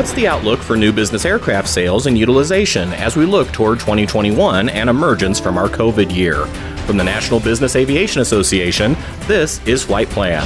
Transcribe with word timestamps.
What's 0.00 0.14
the 0.14 0.26
outlook 0.28 0.60
for 0.60 0.78
new 0.78 0.94
business 0.94 1.26
aircraft 1.26 1.68
sales 1.68 2.06
and 2.06 2.16
utilization 2.16 2.94
as 2.94 3.16
we 3.16 3.26
look 3.26 3.52
toward 3.52 3.80
2021 3.80 4.70
and 4.70 4.88
emergence 4.88 5.38
from 5.38 5.58
our 5.58 5.68
COVID 5.68 6.10
year? 6.10 6.46
From 6.86 6.96
the 6.96 7.04
National 7.04 7.38
Business 7.38 7.76
Aviation 7.76 8.22
Association, 8.22 8.96
this 9.26 9.62
is 9.66 9.84
Flight 9.84 10.08
Plan. 10.08 10.42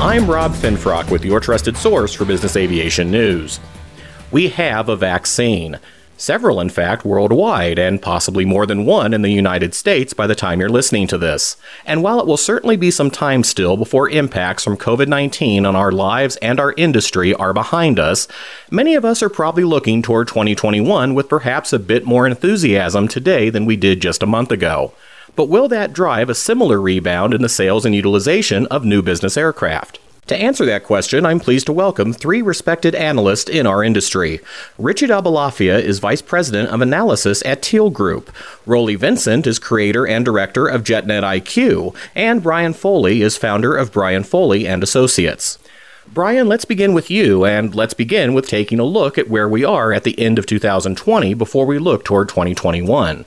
I'm 0.00 0.30
Rob 0.30 0.52
Finfrock 0.52 1.10
with 1.10 1.24
your 1.24 1.40
trusted 1.40 1.76
source 1.76 2.14
for 2.14 2.24
business 2.24 2.54
aviation 2.54 3.10
news. 3.10 3.58
We 4.30 4.50
have 4.50 4.88
a 4.88 4.94
vaccine. 4.94 5.80
Several, 6.20 6.60
in 6.60 6.68
fact, 6.68 7.06
worldwide, 7.06 7.78
and 7.78 8.02
possibly 8.02 8.44
more 8.44 8.66
than 8.66 8.84
one 8.84 9.14
in 9.14 9.22
the 9.22 9.32
United 9.32 9.72
States 9.72 10.12
by 10.12 10.26
the 10.26 10.34
time 10.34 10.60
you're 10.60 10.68
listening 10.68 11.06
to 11.06 11.16
this. 11.16 11.56
And 11.86 12.02
while 12.02 12.20
it 12.20 12.26
will 12.26 12.36
certainly 12.36 12.76
be 12.76 12.90
some 12.90 13.10
time 13.10 13.42
still 13.42 13.78
before 13.78 14.10
impacts 14.10 14.62
from 14.62 14.76
COVID 14.76 15.08
19 15.08 15.64
on 15.64 15.74
our 15.74 15.90
lives 15.90 16.36
and 16.42 16.60
our 16.60 16.74
industry 16.76 17.32
are 17.32 17.54
behind 17.54 17.98
us, 17.98 18.28
many 18.70 18.94
of 18.94 19.02
us 19.02 19.22
are 19.22 19.30
probably 19.30 19.64
looking 19.64 20.02
toward 20.02 20.28
2021 20.28 21.14
with 21.14 21.26
perhaps 21.26 21.72
a 21.72 21.78
bit 21.78 22.04
more 22.04 22.26
enthusiasm 22.26 23.08
today 23.08 23.48
than 23.48 23.64
we 23.64 23.76
did 23.76 24.02
just 24.02 24.22
a 24.22 24.26
month 24.26 24.52
ago. 24.52 24.92
But 25.36 25.48
will 25.48 25.68
that 25.68 25.94
drive 25.94 26.28
a 26.28 26.34
similar 26.34 26.82
rebound 26.82 27.32
in 27.32 27.40
the 27.40 27.48
sales 27.48 27.86
and 27.86 27.94
utilization 27.94 28.66
of 28.66 28.84
new 28.84 29.00
business 29.00 29.38
aircraft? 29.38 29.98
To 30.30 30.40
answer 30.40 30.64
that 30.66 30.84
question, 30.84 31.26
I'm 31.26 31.40
pleased 31.40 31.66
to 31.66 31.72
welcome 31.72 32.12
three 32.12 32.40
respected 32.40 32.94
analysts 32.94 33.50
in 33.50 33.66
our 33.66 33.82
industry. 33.82 34.38
Richard 34.78 35.10
Aboulafia 35.10 35.82
is 35.82 35.98
Vice 35.98 36.22
President 36.22 36.68
of 36.68 36.80
Analysis 36.80 37.42
at 37.44 37.62
Teal 37.62 37.90
Group. 37.90 38.30
Rollie 38.64 38.96
Vincent 38.96 39.48
is 39.48 39.58
Creator 39.58 40.06
and 40.06 40.24
Director 40.24 40.68
of 40.68 40.84
JetNet 40.84 41.24
IQ. 41.24 41.96
And 42.14 42.44
Brian 42.44 42.74
Foley 42.74 43.22
is 43.22 43.36
founder 43.36 43.76
of 43.76 43.90
Brian 43.90 44.22
Foley 44.22 44.68
and 44.68 44.84
Associates. 44.84 45.58
Brian, 46.14 46.46
let's 46.46 46.64
begin 46.64 46.94
with 46.94 47.10
you, 47.10 47.44
and 47.44 47.74
let's 47.74 47.94
begin 47.94 48.32
with 48.32 48.46
taking 48.46 48.78
a 48.78 48.84
look 48.84 49.18
at 49.18 49.28
where 49.28 49.48
we 49.48 49.64
are 49.64 49.92
at 49.92 50.04
the 50.04 50.16
end 50.16 50.38
of 50.38 50.46
2020 50.46 51.34
before 51.34 51.66
we 51.66 51.80
look 51.80 52.04
toward 52.04 52.28
2021. 52.28 53.24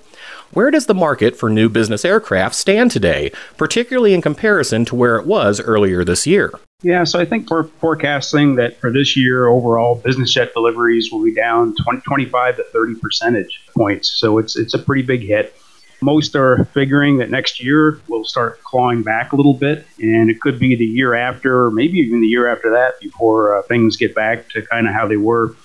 Where 0.54 0.70
does 0.70 0.86
the 0.86 0.94
market 0.94 1.36
for 1.36 1.50
new 1.50 1.68
business 1.68 2.06
aircraft 2.06 2.54
stand 2.54 2.92
today, 2.92 3.32
particularly 3.58 4.14
in 4.14 4.22
comparison 4.22 4.86
to 4.86 4.96
where 4.96 5.18
it 5.18 5.26
was 5.26 5.60
earlier 5.60 6.06
this 6.06 6.28
year? 6.28 6.54
Yeah, 6.84 7.06
so 7.06 7.20
I 7.20 7.26
think 7.26 7.50
we're 7.50 7.64
forecasting 7.64 8.56
that 8.56 8.80
for 8.80 8.92
this 8.92 9.18
year, 9.18 9.48
overall 9.48 9.96
business 9.96 10.32
jet 10.32 10.54
deliveries 10.54 11.12
will 11.12 11.24
be 11.24 11.34
down 11.34 11.74
20, 11.84 12.02
25 12.02 12.58
to 12.58 12.64
30 12.66 12.96
percentage 13.00 13.64
points. 13.76 14.10
So 14.20 14.38
it's 14.38 14.56
it's 14.56 14.76
a 14.76 14.80
pretty 14.80 15.02
big 15.02 15.22
hit. 15.22 15.56
Most 16.04 16.36
are 16.36 16.66
figuring 16.66 17.18
that 17.18 17.32
next 17.32 17.64
year 17.64 18.00
we'll 18.08 18.26
start 18.26 18.62
clawing 18.62 19.02
back 19.02 19.32
a 19.32 19.36
little 19.36 19.54
bit, 19.56 19.88
and 20.00 20.30
it 20.30 20.40
could 20.40 20.60
be 20.60 20.76
the 20.76 20.86
year 20.86 21.16
after, 21.16 21.66
or 21.66 21.72
maybe 21.72 21.98
even 21.98 22.22
the 22.22 22.28
year 22.28 22.48
after 22.48 22.70
that, 22.72 23.00
before 23.00 23.58
uh, 23.58 23.64
things 23.64 23.98
get 23.98 24.14
back 24.14 24.50
to 24.50 24.62
kind 24.62 24.88
of 24.88 24.94
how 24.94 25.08
they 25.08 25.18
were 25.18 25.56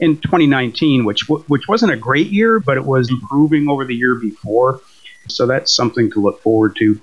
in 0.00 0.16
2019, 0.18 1.04
which 1.04 1.28
which 1.28 1.68
wasn't 1.68 1.92
a 1.92 1.96
great 1.96 2.28
year, 2.28 2.60
but 2.60 2.76
it 2.76 2.84
was 2.84 3.10
improving 3.10 3.68
over 3.68 3.84
the 3.84 3.94
year 3.94 4.14
before. 4.14 4.80
So 5.28 5.46
that's 5.46 5.74
something 5.74 6.10
to 6.12 6.20
look 6.20 6.42
forward 6.42 6.76
to. 6.76 7.00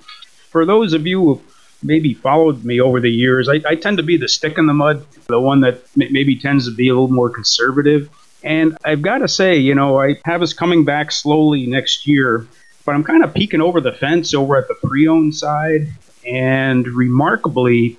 For 0.50 0.66
those 0.66 0.94
of 0.94 1.06
you 1.06 1.20
who 1.20 1.42
maybe 1.82 2.14
followed 2.14 2.64
me 2.64 2.80
over 2.80 3.00
the 3.00 3.12
years, 3.12 3.50
I, 3.50 3.62
I 3.68 3.76
tend 3.76 3.98
to 3.98 4.04
be 4.04 4.18
the 4.18 4.28
stick 4.28 4.58
in 4.58 4.68
the 4.68 4.74
mud, 4.74 5.06
the 5.28 5.40
one 5.40 5.62
that 5.62 5.82
maybe 5.96 6.38
tends 6.40 6.66
to 6.66 6.76
be 6.76 6.90
a 6.90 6.94
little 6.94 7.12
more 7.12 7.30
conservative. 7.30 8.10
And 8.44 8.78
I've 8.84 9.02
got 9.02 9.20
to 9.20 9.28
say, 9.28 9.58
you 9.58 9.76
know, 9.76 10.00
I 10.00 10.18
have 10.26 10.42
us 10.42 10.54
coming 10.54 10.86
back 10.86 11.12
slowly 11.12 11.66
next 11.66 12.08
year, 12.08 12.48
but 12.86 12.94
I'm 12.94 13.04
kind 13.04 13.24
of 13.24 13.34
peeking 13.34 13.62
over 13.62 13.80
the 13.82 13.94
fence 13.94 14.34
over 14.34 14.58
at 14.58 14.68
the 14.68 14.76
pre 14.76 15.08
owned 15.08 15.36
side. 15.36 15.88
And 16.26 16.88
remarkably, 16.88 17.98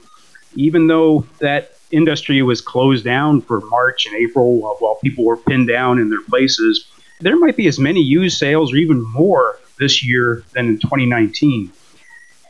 even 0.54 0.86
though 0.86 1.26
that 1.40 1.76
industry 1.90 2.42
was 2.42 2.60
closed 2.60 3.04
down 3.04 3.40
for 3.40 3.60
March 3.62 4.06
and 4.06 4.14
April 4.16 4.58
while, 4.58 4.98
people 5.02 5.24
were 5.24 5.36
pinned 5.36 5.68
down 5.68 5.98
in 5.98 6.08
their 6.10 6.22
places, 6.22 6.86
there 7.20 7.36
might 7.36 7.56
be 7.56 7.66
as 7.66 7.78
many 7.78 8.00
used 8.00 8.38
sales 8.38 8.72
or 8.72 8.76
even 8.76 9.02
more 9.12 9.58
this 9.78 10.04
year 10.04 10.44
than 10.52 10.66
in 10.66 10.78
2019. 10.78 11.70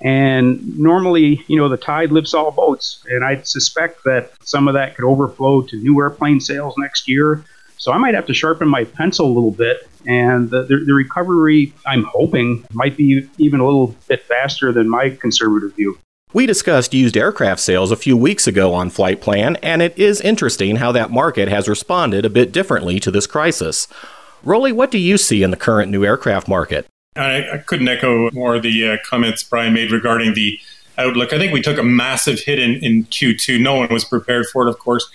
And 0.03 0.79
normally, 0.79 1.43
you 1.47 1.57
know, 1.57 1.69
the 1.69 1.77
tide 1.77 2.13
lifts 2.13 2.35
all 2.35 2.51
boats. 2.51 3.05
And 3.09 3.25
I 3.25 3.41
suspect 3.43 4.05
that 4.05 4.33
some 4.43 4.69
of 4.69 4.75
that 4.75 4.95
could 4.95 5.05
overflow 5.05 5.63
to 5.63 5.77
new 5.77 5.99
airplane 6.01 6.41
sales 6.41 6.75
next 6.77 7.09
year. 7.09 7.45
So 7.79 7.93
I 7.93 7.99
might 7.99 8.15
have 8.15 8.27
to 8.27 8.35
sharpen 8.35 8.69
my 8.69 8.85
pencil 8.85 9.27
a 9.27 9.33
little 9.33 9.51
bit. 9.51 9.89
And 10.07 10.51
the, 10.51 10.65
the, 10.65 10.85
the 10.87 10.95
recovery, 10.95 11.73
I'm 11.87 12.05
hoping, 12.05 12.67
might 12.73 12.97
be 12.97 13.29
even 13.39 13.61
a 13.61 13.65
little 13.65 13.97
bit 14.09 14.23
faster 14.23 14.73
than 14.73 14.89
my 14.89 15.11
conservative 15.11 15.75
view. 15.75 15.99
We 16.35 16.47
discussed 16.47 16.93
used 16.93 17.17
aircraft 17.17 17.61
sales 17.61 17.93
a 17.93 17.97
few 17.97 18.17
weeks 18.17 18.49
ago 18.49 18.75
on 18.75 18.91
Flight 18.91 19.21
Plan, 19.21 19.55
and 19.63 19.81
it 19.81 19.97
is 19.97 20.21
interesting 20.21 20.77
how 20.77 20.91
that 20.91 21.13
market 21.13 21.47
has 21.47 21.69
responded 21.69 22.27
a 22.27 22.29
bit 22.29 22.51
differently 22.51 22.99
to 22.99 23.13
this 23.13 23.29
crisis. 23.29 23.87
Rollie, 24.45 24.73
what 24.73 24.91
do 24.91 24.99
you 24.99 25.17
see 25.17 25.45
in 25.45 25.53
the 25.53 25.57
current 25.57 25.93
new 25.93 26.05
aircraft 26.05 26.49
market? 26.49 26.89
I, 27.15 27.49
I 27.53 27.59
couldn't 27.59 27.87
echo 27.87 28.33
more 28.33 28.57
of 28.57 28.65
the 28.65 28.91
uh, 28.91 28.97
comments 29.09 29.45
Brian 29.45 29.75
made 29.75 29.93
regarding 29.93 30.35
the 30.35 30.59
outlook. 30.99 31.33
I 31.33 31.39
think 31.39 31.53
we 31.53 31.63
took 31.63 31.79
a 31.79 31.85
massive 31.85 32.41
hit 32.41 32.59
in, 32.59 32.83
in 32.83 33.05
Q2. 33.05 33.61
No 33.61 33.77
one 33.77 33.89
was 33.93 34.05
prepared 34.05 34.47
for 34.47 34.67
it, 34.67 34.69
of 34.69 34.81
course. 34.81 35.09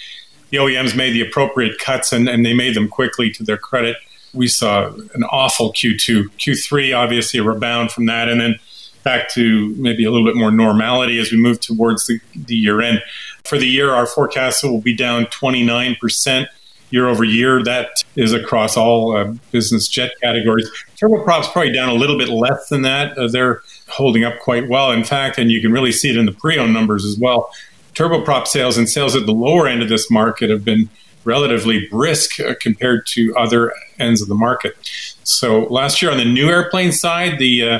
The 0.51 0.57
OEMs 0.57 0.95
made 0.95 1.11
the 1.11 1.21
appropriate 1.21 1.79
cuts 1.79 2.13
and, 2.13 2.29
and 2.29 2.45
they 2.45 2.53
made 2.53 2.77
them 2.77 2.87
quickly 2.87 3.29
to 3.31 3.43
their 3.43 3.57
credit. 3.57 3.97
We 4.33 4.47
saw 4.47 4.93
an 5.13 5.25
awful 5.25 5.73
Q2. 5.73 6.29
Q3, 6.37 6.97
obviously, 6.97 7.41
a 7.41 7.43
rebound 7.43 7.91
from 7.91 8.05
that, 8.05 8.29
and 8.29 8.39
then 8.39 8.55
back 9.03 9.29
to 9.31 9.73
maybe 9.77 10.05
a 10.05 10.11
little 10.11 10.27
bit 10.27 10.35
more 10.35 10.51
normality 10.51 11.19
as 11.19 11.31
we 11.31 11.37
move 11.37 11.59
towards 11.59 12.07
the, 12.07 12.19
the 12.35 12.55
year 12.55 12.81
end. 12.81 13.01
For 13.43 13.57
the 13.57 13.67
year, 13.67 13.91
our 13.91 14.05
forecast 14.05 14.63
will 14.63 14.81
be 14.81 14.95
down 14.95 15.25
29% 15.25 16.47
year 16.91 17.07
over 17.07 17.23
year. 17.23 17.63
That 17.63 18.03
is 18.15 18.33
across 18.33 18.75
all 18.75 19.15
uh, 19.15 19.33
business 19.51 19.87
jet 19.87 20.11
categories. 20.21 20.69
Turboprops 20.97 21.51
probably 21.51 21.71
down 21.71 21.89
a 21.89 21.93
little 21.93 22.17
bit 22.17 22.29
less 22.29 22.69
than 22.69 22.81
that. 22.83 23.17
Uh, 23.17 23.27
they're 23.27 23.61
holding 23.87 24.23
up 24.23 24.39
quite 24.39 24.67
well, 24.69 24.91
in 24.91 25.03
fact, 25.03 25.37
and 25.37 25.51
you 25.51 25.61
can 25.61 25.71
really 25.71 25.91
see 25.91 26.09
it 26.09 26.17
in 26.17 26.25
the 26.25 26.31
pre-owned 26.31 26.73
numbers 26.73 27.05
as 27.05 27.17
well. 27.17 27.49
Turboprop 27.93 28.47
sales 28.47 28.77
and 28.77 28.89
sales 28.89 29.15
at 29.15 29.25
the 29.25 29.33
lower 29.33 29.67
end 29.67 29.81
of 29.81 29.89
this 29.89 30.09
market 30.09 30.49
have 30.49 30.63
been 30.63 30.89
relatively 31.25 31.85
brisk 31.87 32.39
uh, 32.39 32.55
compared 32.61 33.05
to 33.05 33.35
other 33.35 33.73
ends 33.99 34.21
of 34.21 34.27
the 34.27 34.35
market. 34.35 34.75
So 35.23 35.63
last 35.65 36.01
year 36.01 36.11
on 36.11 36.17
the 36.17 36.25
new 36.25 36.49
airplane 36.49 36.91
side, 36.91 37.39
the 37.39 37.69
uh, 37.69 37.79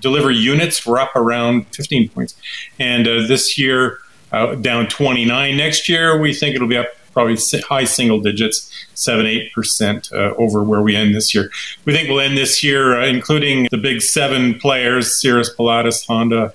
delivery 0.00 0.36
units 0.36 0.84
were 0.86 0.98
up 0.98 1.14
around 1.16 1.66
15 1.74 2.08
points, 2.08 2.34
and 2.78 3.06
uh, 3.06 3.26
this 3.26 3.58
year 3.58 3.98
uh, 4.32 4.54
down 4.56 4.86
29. 4.86 5.56
Next 5.56 5.88
year 5.88 6.18
we 6.18 6.34
think 6.34 6.56
it'll 6.56 6.68
be 6.68 6.76
up 6.76 6.88
probably 7.12 7.38
high 7.68 7.84
single 7.84 8.20
digits, 8.20 8.70
seven, 8.94 9.26
eight 9.26 9.52
percent 9.52 10.10
uh, 10.12 10.34
over 10.36 10.62
where 10.62 10.82
we 10.82 10.94
end 10.94 11.14
this 11.14 11.34
year. 11.34 11.50
We 11.84 11.92
think 11.92 12.08
we'll 12.08 12.20
end 12.20 12.36
this 12.36 12.62
year, 12.62 13.00
uh, 13.00 13.06
including 13.06 13.68
the 13.70 13.78
big 13.78 14.02
seven 14.02 14.58
players: 14.58 15.20
Cirrus, 15.20 15.54
Pilatus, 15.54 16.04
Honda, 16.06 16.52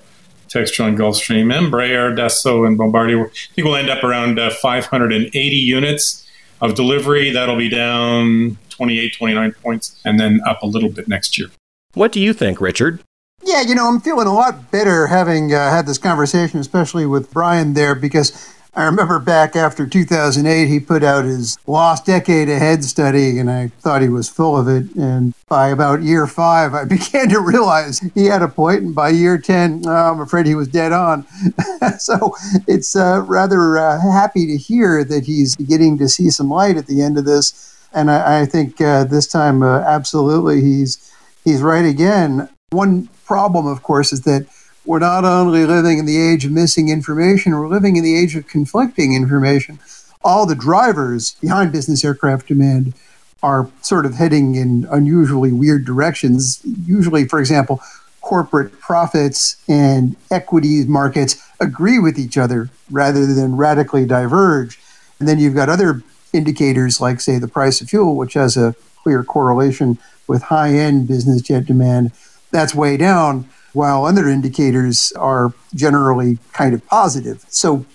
Textron, 0.48 0.96
Gulfstream, 0.96 1.52
Embraer, 1.52 2.14
Dassault, 2.14 2.66
and 2.66 2.76
Bombardier. 2.78 3.26
I 3.26 3.30
think 3.54 3.64
we'll 3.64 3.76
end 3.76 3.90
up 3.90 4.04
around 4.04 4.38
uh, 4.38 4.50
580 4.50 5.56
units 5.56 6.28
of 6.60 6.74
delivery. 6.74 7.30
That'll 7.30 7.56
be 7.56 7.68
down 7.68 8.58
28, 8.68 9.14
29 9.16 9.52
points, 9.62 10.00
and 10.04 10.20
then 10.20 10.40
up 10.46 10.62
a 10.62 10.66
little 10.66 10.90
bit 10.90 11.08
next 11.08 11.38
year. 11.38 11.48
What 11.94 12.12
do 12.12 12.20
you 12.20 12.32
think, 12.32 12.60
Richard? 12.60 13.00
Yeah, 13.50 13.62
you 13.62 13.74
know, 13.74 13.88
I'm 13.88 14.00
feeling 14.00 14.28
a 14.28 14.32
lot 14.32 14.70
better 14.70 15.08
having 15.08 15.52
uh, 15.52 15.70
had 15.70 15.84
this 15.84 15.98
conversation, 15.98 16.60
especially 16.60 17.04
with 17.04 17.32
Brian 17.32 17.74
there, 17.74 17.96
because 17.96 18.54
I 18.74 18.84
remember 18.84 19.18
back 19.18 19.56
after 19.56 19.88
2008, 19.88 20.68
he 20.68 20.78
put 20.78 21.02
out 21.02 21.24
his 21.24 21.58
Lost 21.66 22.06
Decade 22.06 22.48
Ahead 22.48 22.84
study, 22.84 23.40
and 23.40 23.50
I 23.50 23.72
thought 23.80 24.02
he 24.02 24.08
was 24.08 24.28
full 24.28 24.56
of 24.56 24.68
it. 24.68 24.94
And 24.94 25.34
by 25.48 25.70
about 25.70 26.00
year 26.00 26.28
five, 26.28 26.74
I 26.74 26.84
began 26.96 27.28
to 27.30 27.40
realize 27.40 27.98
he 28.14 28.26
had 28.26 28.40
a 28.42 28.46
point, 28.46 28.82
and 28.82 28.94
by 28.94 29.08
year 29.08 29.36
10, 29.36 29.82
oh, 29.84 29.90
I'm 29.90 30.20
afraid 30.20 30.46
he 30.46 30.54
was 30.54 30.68
dead 30.68 30.92
on. 30.92 31.26
so 31.98 32.36
it's 32.68 32.94
uh, 32.94 33.24
rather 33.26 33.78
uh, 33.78 34.00
happy 34.00 34.46
to 34.46 34.56
hear 34.56 35.02
that 35.02 35.24
he's 35.24 35.56
beginning 35.56 35.98
to 35.98 36.08
see 36.08 36.30
some 36.30 36.50
light 36.50 36.76
at 36.76 36.86
the 36.86 37.02
end 37.02 37.18
of 37.18 37.24
this. 37.24 37.76
And 37.92 38.12
I, 38.12 38.42
I 38.42 38.46
think 38.46 38.80
uh, 38.80 39.02
this 39.02 39.26
time, 39.26 39.64
uh, 39.64 39.80
absolutely, 39.80 40.60
he's 40.60 41.12
he's 41.42 41.62
right 41.62 41.84
again. 41.84 42.48
One 42.70 43.08
problem, 43.30 43.64
of 43.64 43.80
course, 43.84 44.12
is 44.12 44.22
that 44.22 44.44
we're 44.84 44.98
not 44.98 45.24
only 45.24 45.64
living 45.64 45.98
in 45.98 46.04
the 46.04 46.20
age 46.20 46.44
of 46.44 46.50
missing 46.50 46.88
information, 46.88 47.52
we're 47.52 47.68
living 47.68 47.94
in 47.94 48.02
the 48.02 48.18
age 48.18 48.34
of 48.34 48.48
conflicting 48.48 49.14
information. 49.14 49.78
All 50.24 50.46
the 50.46 50.56
drivers 50.56 51.36
behind 51.40 51.70
business 51.70 52.04
aircraft 52.04 52.48
demand 52.48 52.92
are 53.40 53.70
sort 53.82 54.04
of 54.04 54.14
heading 54.14 54.56
in 54.56 54.84
unusually 54.90 55.52
weird 55.52 55.84
directions. 55.84 56.60
Usually, 56.64 57.24
for 57.24 57.38
example, 57.38 57.80
corporate 58.20 58.80
profits 58.80 59.62
and 59.68 60.16
equity 60.32 60.84
markets 60.84 61.40
agree 61.60 62.00
with 62.00 62.18
each 62.18 62.36
other 62.36 62.68
rather 62.90 63.32
than 63.32 63.56
radically 63.56 64.06
diverge. 64.06 64.80
And 65.20 65.28
then 65.28 65.38
you've 65.38 65.54
got 65.54 65.68
other 65.68 66.02
indicators 66.32 67.00
like, 67.00 67.20
say, 67.20 67.38
the 67.38 67.46
price 67.46 67.80
of 67.80 67.90
fuel, 67.90 68.16
which 68.16 68.34
has 68.34 68.56
a 68.56 68.74
clear 69.04 69.22
correlation 69.22 69.98
with 70.26 70.42
high 70.42 70.74
end 70.74 71.06
business 71.06 71.42
jet 71.42 71.66
demand. 71.66 72.10
That's 72.50 72.74
way 72.74 72.96
down 72.96 73.48
while 73.72 74.04
other 74.04 74.28
indicators 74.28 75.12
are 75.12 75.52
generally 75.74 76.38
kind 76.52 76.74
of 76.74 76.84
positive. 76.86 77.44
So 77.48 77.86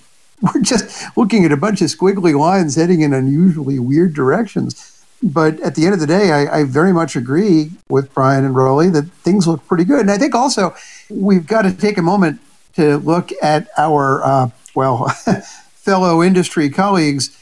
we're 0.42 0.62
just 0.62 1.18
looking 1.18 1.46
at 1.46 1.52
a 1.52 1.58
bunch 1.58 1.82
of 1.82 1.90
squiggly 1.90 2.38
lines 2.38 2.76
heading 2.76 3.02
in 3.02 3.14
unusually 3.14 3.80
weird 3.80 4.14
directions. 4.14 4.92
But 5.24 5.60
at 5.62 5.76
the 5.76 5.86
end 5.86 5.94
of 5.94 6.00
the 6.00 6.08
day, 6.08 6.32
I, 6.32 6.60
I 6.60 6.64
very 6.66 6.94
much 6.94 7.16
agree 7.16 7.72
with 7.90 8.14
Brian 8.14 8.46
and 8.46 8.54
Rollie 8.54 8.92
that 8.94 9.10
things 9.24 9.48
look 9.48 9.66
pretty 9.68 9.86
good. 9.86 10.02
And 10.02 10.12
I 10.12 10.18
think 10.18 10.36
also 10.36 10.76
we've 11.10 11.48
got 11.48 11.64
to 11.64 11.74
take 11.74 11.98
a 11.98 12.02
moment 12.02 12.42
to 12.76 12.98
look 12.98 13.32
at 13.42 13.70
our, 13.78 14.24
uh, 14.24 14.50
well, 14.76 15.08
fellow 15.74 16.22
industry 16.22 16.70
colleagues 16.70 17.38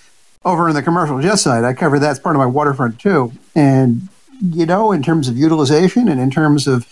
over 0.46 0.70
in 0.70 0.76
the 0.76 0.84
commercial 0.84 1.20
jet 1.20 1.38
side. 1.38 1.64
I 1.64 1.74
cover 1.74 2.00
that 2.00 2.12
as 2.12 2.20
part 2.20 2.36
of 2.36 2.40
my 2.40 2.46
waterfront 2.46 3.00
too. 3.00 3.32
And, 3.56 4.08
you 4.42 4.66
know, 4.66 4.92
in 4.92 5.02
terms 5.02 5.28
of 5.28 5.38
utilization 5.38 6.08
and 6.08 6.20
in 6.20 6.30
terms 6.30 6.68
of 6.68 6.86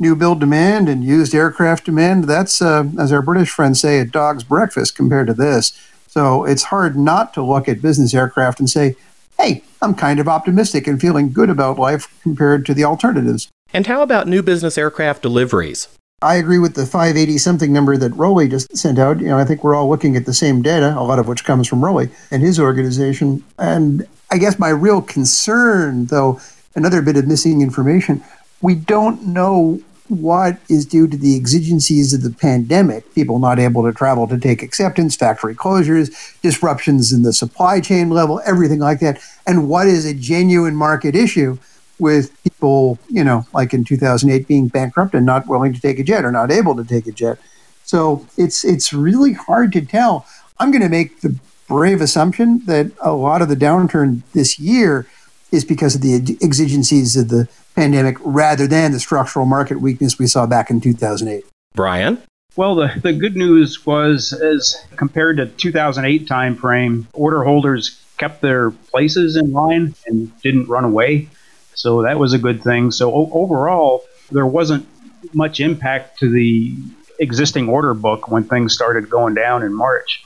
new 0.00 0.16
build 0.16 0.40
demand 0.40 0.88
and 0.88 1.04
used 1.04 1.34
aircraft 1.34 1.84
demand, 1.84 2.24
that's, 2.24 2.60
uh, 2.60 2.84
as 2.98 3.12
our 3.12 3.22
British 3.22 3.50
friends 3.50 3.80
say, 3.80 4.00
a 4.00 4.04
dog's 4.04 4.42
breakfast 4.42 4.96
compared 4.96 5.28
to 5.28 5.34
this. 5.34 5.72
So 6.08 6.44
it's 6.44 6.64
hard 6.64 6.98
not 6.98 7.32
to 7.34 7.42
look 7.42 7.68
at 7.68 7.80
business 7.80 8.12
aircraft 8.12 8.58
and 8.58 8.68
say, 8.68 8.96
hey, 9.38 9.62
I'm 9.80 9.94
kind 9.94 10.18
of 10.18 10.28
optimistic 10.28 10.86
and 10.88 11.00
feeling 11.00 11.32
good 11.32 11.50
about 11.50 11.78
life 11.78 12.12
compared 12.22 12.66
to 12.66 12.74
the 12.74 12.84
alternatives. 12.84 13.48
And 13.72 13.86
how 13.86 14.02
about 14.02 14.26
new 14.26 14.42
business 14.42 14.76
aircraft 14.76 15.22
deliveries? 15.22 15.88
I 16.22 16.36
agree 16.36 16.58
with 16.58 16.74
the 16.74 16.86
580 16.86 17.38
something 17.38 17.72
number 17.72 17.96
that 17.96 18.12
Rollie 18.12 18.50
just 18.50 18.76
sent 18.76 18.98
out. 18.98 19.20
You 19.20 19.28
know, 19.28 19.38
I 19.38 19.44
think 19.44 19.62
we're 19.62 19.74
all 19.74 19.88
looking 19.88 20.16
at 20.16 20.26
the 20.26 20.34
same 20.34 20.62
data, 20.62 20.94
a 20.96 21.02
lot 21.02 21.18
of 21.18 21.28
which 21.28 21.44
comes 21.44 21.68
from 21.68 21.80
Rollie 21.80 22.10
and 22.30 22.42
his 22.42 22.58
organization. 22.58 23.44
And 23.58 24.08
I 24.30 24.38
guess 24.38 24.58
my 24.58 24.70
real 24.70 25.02
concern, 25.02 26.06
though, 26.06 26.40
another 26.74 27.02
bit 27.02 27.16
of 27.16 27.26
missing 27.26 27.60
information, 27.60 28.22
we 28.64 28.74
don't 28.74 29.26
know 29.26 29.78
what 30.08 30.58
is 30.70 30.86
due 30.86 31.06
to 31.06 31.18
the 31.18 31.36
exigencies 31.36 32.14
of 32.14 32.22
the 32.22 32.30
pandemic, 32.30 33.14
people 33.14 33.38
not 33.38 33.58
able 33.58 33.82
to 33.82 33.92
travel 33.92 34.26
to 34.26 34.38
take 34.38 34.62
acceptance, 34.62 35.14
factory 35.14 35.54
closures, 35.54 36.40
disruptions 36.40 37.12
in 37.12 37.22
the 37.22 37.32
supply 37.34 37.78
chain 37.78 38.08
level, 38.08 38.40
everything 38.46 38.78
like 38.78 39.00
that, 39.00 39.20
and 39.46 39.68
what 39.68 39.86
is 39.86 40.06
a 40.06 40.14
genuine 40.14 40.74
market 40.74 41.14
issue 41.14 41.58
with 41.98 42.42
people, 42.42 42.98
you 43.10 43.22
know, 43.22 43.46
like 43.52 43.74
in 43.74 43.84
2008 43.84 44.48
being 44.48 44.68
bankrupt 44.68 45.12
and 45.12 45.26
not 45.26 45.46
willing 45.46 45.74
to 45.74 45.80
take 45.80 45.98
a 45.98 46.02
jet 46.02 46.24
or 46.24 46.32
not 46.32 46.50
able 46.50 46.74
to 46.74 46.84
take 46.84 47.06
a 47.06 47.12
jet. 47.12 47.38
So 47.84 48.26
it's 48.38 48.64
it's 48.64 48.94
really 48.94 49.34
hard 49.34 49.72
to 49.74 49.84
tell. 49.84 50.26
I'm 50.58 50.70
going 50.70 50.82
to 50.82 50.88
make 50.88 51.20
the 51.20 51.36
brave 51.68 52.00
assumption 52.00 52.62
that 52.64 52.90
a 53.02 53.12
lot 53.12 53.42
of 53.42 53.50
the 53.50 53.56
downturn 53.56 54.22
this 54.32 54.58
year 54.58 55.06
is 55.50 55.64
because 55.64 55.94
of 55.94 56.02
the 56.02 56.36
exigencies 56.42 57.16
of 57.16 57.28
the 57.28 57.48
pandemic 57.74 58.16
rather 58.20 58.66
than 58.66 58.92
the 58.92 59.00
structural 59.00 59.46
market 59.46 59.80
weakness 59.80 60.18
we 60.18 60.26
saw 60.26 60.46
back 60.46 60.70
in 60.70 60.80
2008. 60.80 61.44
Brian? 61.74 62.22
Well, 62.56 62.76
the, 62.76 62.92
the 63.02 63.12
good 63.12 63.36
news 63.36 63.84
was, 63.84 64.32
as 64.32 64.76
compared 64.96 65.38
to 65.38 65.46
2008 65.46 66.26
timeframe, 66.28 67.06
order 67.12 67.42
holders 67.42 68.00
kept 68.16 68.40
their 68.42 68.70
places 68.70 69.36
in 69.36 69.52
line 69.52 69.94
and 70.06 70.40
didn't 70.40 70.68
run 70.68 70.84
away. 70.84 71.28
So 71.74 72.02
that 72.02 72.18
was 72.18 72.32
a 72.32 72.38
good 72.38 72.62
thing. 72.62 72.92
So 72.92 73.12
o- 73.12 73.30
overall, 73.32 74.04
there 74.30 74.46
wasn't 74.46 74.86
much 75.32 75.58
impact 75.58 76.20
to 76.20 76.30
the 76.30 76.76
existing 77.18 77.68
order 77.68 77.94
book 77.94 78.28
when 78.28 78.44
things 78.44 78.72
started 78.72 79.10
going 79.10 79.34
down 79.34 79.62
in 79.62 79.74
March. 79.74 80.24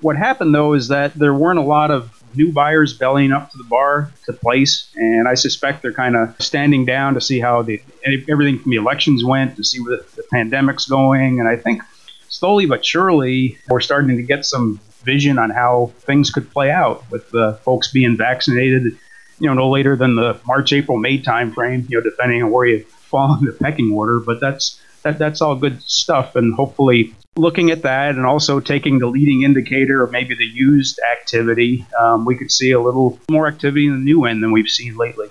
What 0.00 0.16
happened 0.16 0.54
though 0.54 0.74
is 0.74 0.88
that 0.88 1.14
there 1.14 1.34
weren't 1.34 1.58
a 1.58 1.62
lot 1.62 1.90
of 1.90 2.15
new 2.36 2.52
buyers 2.52 2.92
bellying 2.92 3.32
up 3.32 3.50
to 3.50 3.58
the 3.58 3.64
bar 3.64 4.10
to 4.26 4.32
place, 4.32 4.88
and 4.96 5.26
I 5.28 5.34
suspect 5.34 5.82
they're 5.82 5.92
kind 5.92 6.16
of 6.16 6.34
standing 6.40 6.84
down 6.84 7.14
to 7.14 7.20
see 7.20 7.40
how 7.40 7.62
the 7.62 7.80
everything 8.28 8.58
from 8.58 8.70
the 8.70 8.76
elections 8.76 9.24
went, 9.24 9.56
to 9.56 9.64
see 9.64 9.80
where 9.80 9.98
the, 9.98 10.22
pandemic's 10.32 10.86
going, 10.86 11.40
and 11.40 11.48
I 11.48 11.56
think 11.56 11.82
slowly 12.28 12.66
but 12.66 12.84
surely 12.84 13.56
we're 13.68 13.80
starting 13.80 14.16
to 14.16 14.22
get 14.22 14.44
some 14.44 14.80
vision 15.04 15.38
on 15.38 15.50
how 15.50 15.92
things 16.00 16.30
could 16.30 16.50
play 16.50 16.70
out 16.70 17.08
with 17.10 17.30
the 17.30 17.58
folks 17.62 17.90
being 17.92 18.16
vaccinated. 18.16 18.96
You 19.38 19.48
know, 19.48 19.54
no 19.54 19.70
later 19.70 19.96
than 19.96 20.16
the 20.16 20.40
March, 20.46 20.72
April, 20.72 20.98
May 20.98 21.20
timeframe. 21.20 21.88
You 21.88 21.98
know, 21.98 22.02
depending 22.02 22.42
on 22.42 22.50
where 22.50 22.66
you 22.66 22.84
fall 22.84 23.38
in 23.38 23.44
the 23.44 23.52
pecking 23.52 23.92
order, 23.92 24.18
but 24.18 24.40
that's 24.40 24.80
that, 25.06 25.18
that's 25.18 25.40
all 25.40 25.54
good 25.54 25.80
stuff, 25.82 26.34
and 26.34 26.54
hopefully 26.54 27.14
looking 27.36 27.70
at 27.70 27.82
that 27.82 28.16
and 28.16 28.26
also 28.26 28.60
taking 28.60 28.98
the 28.98 29.06
leading 29.06 29.42
indicator 29.42 30.02
of 30.02 30.10
maybe 30.10 30.34
the 30.34 30.44
used 30.44 30.98
activity, 31.12 31.86
um, 31.98 32.24
we 32.24 32.36
could 32.36 32.50
see 32.50 32.72
a 32.72 32.80
little 32.80 33.18
more 33.30 33.46
activity 33.46 33.86
in 33.86 33.92
the 33.92 33.98
new 33.98 34.24
end 34.24 34.42
than 34.42 34.52
we've 34.52 34.68
seen 34.68 34.96
lately. 34.96 35.28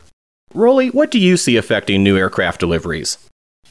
Rollie, 0.53 0.93
what 0.93 1.11
do 1.11 1.19
you 1.19 1.35
see 1.35 1.57
affecting 1.57 2.03
new 2.03 2.17
aircraft 2.17 2.59
deliveries? 2.59 3.17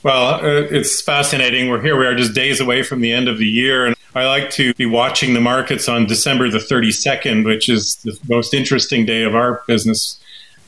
Well, 0.02 0.34
uh, 0.34 0.66
it's 0.70 1.00
fascinating. 1.00 1.70
We're 1.70 1.80
here. 1.80 1.98
We 1.98 2.04
are 2.04 2.14
just 2.14 2.34
days 2.34 2.60
away 2.60 2.82
from 2.82 3.00
the 3.00 3.10
end 3.10 3.26
of 3.26 3.38
the 3.38 3.46
year. 3.46 3.86
And 3.86 3.96
I 4.14 4.26
like 4.26 4.50
to 4.50 4.74
be 4.74 4.84
watching 4.84 5.32
the 5.32 5.40
markets 5.40 5.88
on 5.88 6.04
December 6.04 6.50
the 6.50 6.58
32nd, 6.58 7.46
which 7.46 7.70
is 7.70 7.96
the 7.96 8.18
most 8.28 8.52
interesting 8.52 9.06
day 9.06 9.22
of 9.22 9.34
our 9.34 9.62
business 9.66 10.20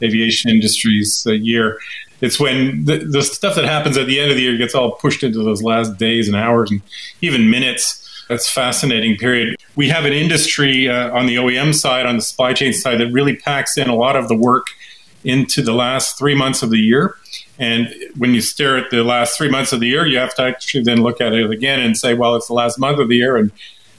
aviation 0.02 0.50
industry's 0.50 1.26
uh, 1.26 1.32
year 1.32 1.78
it's 2.20 2.40
when 2.40 2.84
the, 2.84 2.98
the 2.98 3.22
stuff 3.22 3.54
that 3.56 3.64
happens 3.64 3.96
at 3.96 4.06
the 4.06 4.20
end 4.20 4.30
of 4.30 4.36
the 4.36 4.42
year 4.42 4.56
gets 4.56 4.74
all 4.74 4.92
pushed 4.92 5.22
into 5.22 5.42
those 5.42 5.62
last 5.62 5.98
days 5.98 6.28
and 6.28 6.36
hours 6.36 6.70
and 6.70 6.80
even 7.20 7.50
minutes. 7.50 8.02
That's 8.28 8.50
fascinating 8.50 9.16
period. 9.16 9.56
We 9.76 9.88
have 9.88 10.04
an 10.04 10.12
industry 10.12 10.88
uh, 10.88 11.16
on 11.16 11.26
the 11.26 11.36
OEM 11.36 11.74
side, 11.74 12.06
on 12.06 12.16
the 12.16 12.22
supply 12.22 12.54
chain 12.54 12.72
side, 12.72 12.98
that 12.98 13.12
really 13.12 13.36
packs 13.36 13.78
in 13.78 13.88
a 13.88 13.94
lot 13.94 14.16
of 14.16 14.28
the 14.28 14.34
work 14.34 14.66
into 15.22 15.62
the 15.62 15.72
last 15.72 16.18
three 16.18 16.34
months 16.34 16.62
of 16.62 16.70
the 16.70 16.78
year. 16.78 17.16
And 17.58 17.92
when 18.16 18.34
you 18.34 18.40
stare 18.40 18.76
at 18.76 18.90
the 18.90 19.02
last 19.02 19.36
three 19.36 19.48
months 19.48 19.72
of 19.72 19.80
the 19.80 19.86
year, 19.86 20.06
you 20.06 20.18
have 20.18 20.34
to 20.36 20.42
actually 20.42 20.84
then 20.84 21.02
look 21.02 21.20
at 21.20 21.32
it 21.32 21.50
again 21.50 21.80
and 21.80 21.96
say, 21.96 22.14
well, 22.14 22.36
it's 22.36 22.48
the 22.48 22.54
last 22.54 22.78
month 22.78 22.98
of 22.98 23.08
the 23.08 23.16
year. 23.16 23.36
And, 23.36 23.50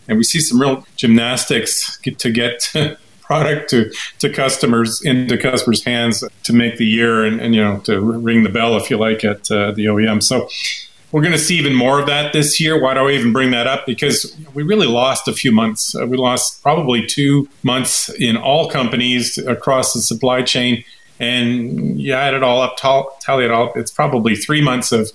and 0.07 0.17
we 0.17 0.23
see 0.23 0.39
some 0.39 0.59
real 0.59 0.85
gymnastics 0.95 1.99
to 1.99 2.31
get 2.31 2.73
product 3.27 3.69
to, 3.69 3.91
to 4.19 4.29
customers 4.29 5.01
into 5.03 5.37
customers' 5.37 5.83
hands 5.83 6.23
to 6.43 6.53
make 6.53 6.77
the 6.77 6.85
year 6.85 7.25
and, 7.25 7.39
and 7.41 7.53
you 7.53 7.61
know 7.63 7.77
to 7.79 7.99
ring 7.99 8.43
the 8.43 8.49
bell 8.49 8.77
if 8.77 8.89
you 8.89 8.97
like 8.97 9.23
at 9.23 9.51
uh, 9.51 9.71
the 9.73 9.85
OEM. 9.85 10.23
So 10.23 10.49
we're 11.11 11.21
going 11.21 11.33
to 11.33 11.39
see 11.39 11.57
even 11.57 11.75
more 11.75 11.99
of 11.99 12.07
that 12.07 12.33
this 12.33 12.59
year. 12.59 12.81
Why 12.81 12.93
do 12.93 13.01
I 13.01 13.11
even 13.11 13.31
bring 13.31 13.51
that 13.51 13.67
up? 13.67 13.85
Because 13.85 14.35
we 14.53 14.63
really 14.63 14.87
lost 14.87 15.27
a 15.27 15.33
few 15.33 15.51
months. 15.51 15.95
Uh, 15.95 16.05
we 16.05 16.17
lost 16.17 16.61
probably 16.61 17.05
two 17.05 17.47
months 17.63 18.09
in 18.19 18.35
all 18.35 18.69
companies 18.69 19.37
across 19.37 19.93
the 19.93 20.01
supply 20.01 20.41
chain. 20.41 20.83
And 21.19 21.99
you 21.99 22.13
add 22.13 22.33
it 22.33 22.43
all 22.43 22.61
up, 22.61 22.77
tally 22.77 23.45
it 23.45 23.51
all, 23.51 23.69
up, 23.69 23.77
it's 23.77 23.91
probably 23.91 24.35
three 24.35 24.61
months 24.61 24.91
of 24.91 25.11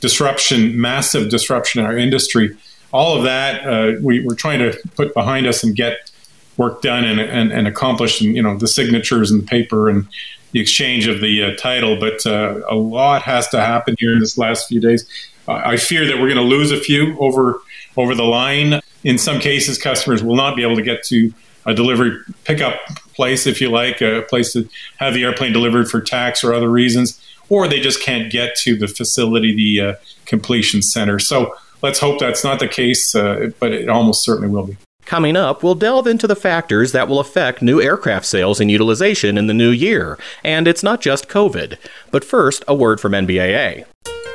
disruption, 0.00 0.80
massive 0.80 1.28
disruption 1.28 1.80
in 1.80 1.86
our 1.86 1.96
industry. 1.96 2.56
All 2.92 3.16
of 3.16 3.24
that 3.24 3.66
uh, 3.66 3.98
we, 4.00 4.24
we're 4.24 4.34
trying 4.34 4.60
to 4.60 4.78
put 4.96 5.12
behind 5.12 5.46
us 5.46 5.62
and 5.62 5.74
get 5.74 6.11
work 6.56 6.82
done 6.82 7.04
and, 7.04 7.20
and, 7.20 7.52
and 7.52 7.66
accomplished, 7.66 8.20
and 8.20 8.34
you 8.36 8.42
know 8.42 8.56
the 8.56 8.68
signatures 8.68 9.30
and 9.30 9.42
the 9.42 9.46
paper 9.46 9.88
and 9.88 10.06
the 10.52 10.60
exchange 10.60 11.06
of 11.06 11.20
the 11.20 11.44
uh, 11.44 11.56
title. 11.56 11.98
But 11.98 12.26
uh, 12.26 12.60
a 12.68 12.74
lot 12.74 13.22
has 13.22 13.48
to 13.48 13.60
happen 13.60 13.96
here 13.98 14.12
in 14.12 14.20
this 14.20 14.36
last 14.38 14.68
few 14.68 14.80
days. 14.80 15.06
I 15.48 15.76
fear 15.76 16.06
that 16.06 16.14
we're 16.18 16.32
going 16.32 16.36
to 16.36 16.42
lose 16.42 16.70
a 16.70 16.78
few 16.78 17.18
over 17.18 17.60
over 17.96 18.14
the 18.14 18.24
line. 18.24 18.80
In 19.04 19.18
some 19.18 19.40
cases, 19.40 19.78
customers 19.78 20.22
will 20.22 20.36
not 20.36 20.56
be 20.56 20.62
able 20.62 20.76
to 20.76 20.82
get 20.82 21.02
to 21.04 21.32
a 21.66 21.74
delivery 21.74 22.18
pickup 22.44 22.74
place, 23.14 23.46
if 23.46 23.60
you 23.60 23.68
like, 23.70 24.00
a 24.00 24.22
place 24.28 24.52
to 24.52 24.68
have 24.98 25.14
the 25.14 25.24
airplane 25.24 25.52
delivered 25.52 25.88
for 25.90 26.00
tax 26.00 26.42
or 26.42 26.52
other 26.52 26.68
reasons, 26.68 27.20
or 27.48 27.68
they 27.68 27.80
just 27.80 28.02
can't 28.02 28.32
get 28.32 28.56
to 28.56 28.76
the 28.76 28.88
facility, 28.88 29.54
the 29.54 29.88
uh, 29.88 29.94
completion 30.26 30.82
center. 30.82 31.18
So 31.18 31.54
let's 31.82 32.00
hope 32.00 32.18
that's 32.18 32.44
not 32.44 32.58
the 32.58 32.68
case, 32.68 33.14
uh, 33.14 33.50
but 33.60 33.72
it 33.72 33.88
almost 33.88 34.24
certainly 34.24 34.48
will 34.48 34.66
be. 34.66 34.76
Coming 35.12 35.36
up, 35.36 35.62
we'll 35.62 35.74
delve 35.74 36.06
into 36.06 36.26
the 36.26 36.34
factors 36.34 36.92
that 36.92 37.06
will 37.06 37.20
affect 37.20 37.60
new 37.60 37.82
aircraft 37.82 38.24
sales 38.24 38.60
and 38.62 38.70
utilization 38.70 39.36
in 39.36 39.46
the 39.46 39.52
new 39.52 39.68
year. 39.68 40.18
And 40.42 40.66
it's 40.66 40.82
not 40.82 41.02
just 41.02 41.28
COVID. 41.28 41.76
But 42.10 42.24
first, 42.24 42.64
a 42.66 42.74
word 42.74 42.98
from 42.98 43.12
NBAA. 43.12 43.84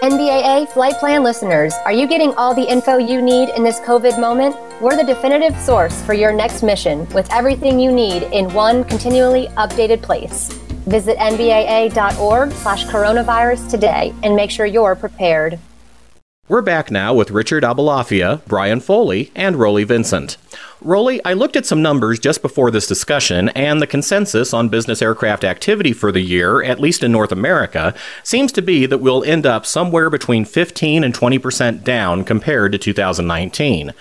NBAA 0.04 0.70
Flight 0.70 0.94
Plan 1.00 1.24
listeners, 1.24 1.74
are 1.86 1.92
you 1.92 2.08
getting 2.08 2.32
all 2.36 2.54
the 2.54 2.70
info 2.70 2.98
you 2.98 3.24
need 3.24 3.50
in 3.56 3.64
this 3.64 3.80
COVID 3.80 4.22
moment? 4.22 4.56
We're 4.80 4.96
the 4.96 5.04
definitive 5.04 5.58
source 5.62 6.00
for 6.04 6.14
your 6.14 6.32
next 6.32 6.62
mission 6.62 7.10
with 7.10 7.28
everything 7.34 7.80
you 7.80 7.92
need 7.92 8.22
in 8.32 8.54
one 8.54 8.84
continually 8.84 9.48
updated 9.58 10.04
place. 10.04 10.50
Visit 10.86 11.18
nbaa.org 11.18 12.52
slash 12.52 12.86
coronavirus 12.86 13.72
today 13.72 14.14
and 14.22 14.36
make 14.36 14.52
sure 14.52 14.68
you're 14.68 14.96
prepared. 14.96 15.58
We're 16.50 16.62
back 16.62 16.89
now 16.89 17.13
with 17.13 17.32
Richard 17.32 17.63
Aboulafia, 17.63 18.42
Brian 18.48 18.80
Foley, 18.80 19.32
and 19.36 19.58
Rollie 19.58 19.86
Vincent. 19.86 20.38
Rollie, 20.82 21.20
I 21.25 21.34
looked 21.34 21.58
at 21.58 21.66
some 21.66 21.82
numbers 21.82 22.20
just 22.20 22.42
before 22.42 22.72
this 22.72 22.88
discussion, 22.88 23.50
and 23.50 23.82
the 23.82 23.88
consensus 23.88 24.54
on 24.54 24.70
business 24.70 25.01
aircraft 25.01 25.44
activity 25.44 25.92
for 25.92 26.10
the 26.10 26.22
year, 26.22 26.63
at 26.63 26.80
least 26.80 27.04
in 27.04 27.12
North 27.12 27.34
America, 27.34 27.94
seems 28.24 28.54
to 28.54 28.62
be 28.62 28.86
that 28.86 29.00
we'll 29.00 29.25
end 29.25 29.46
up 29.46 29.66
somewhere 29.66 30.10
between 30.10 30.46
15 30.46 31.04
and 31.04 31.13
20 31.13 31.38
percent 31.38 31.84
down 31.84 32.24
compared 32.24 32.72
to 32.72 32.77
2019. 32.77 33.92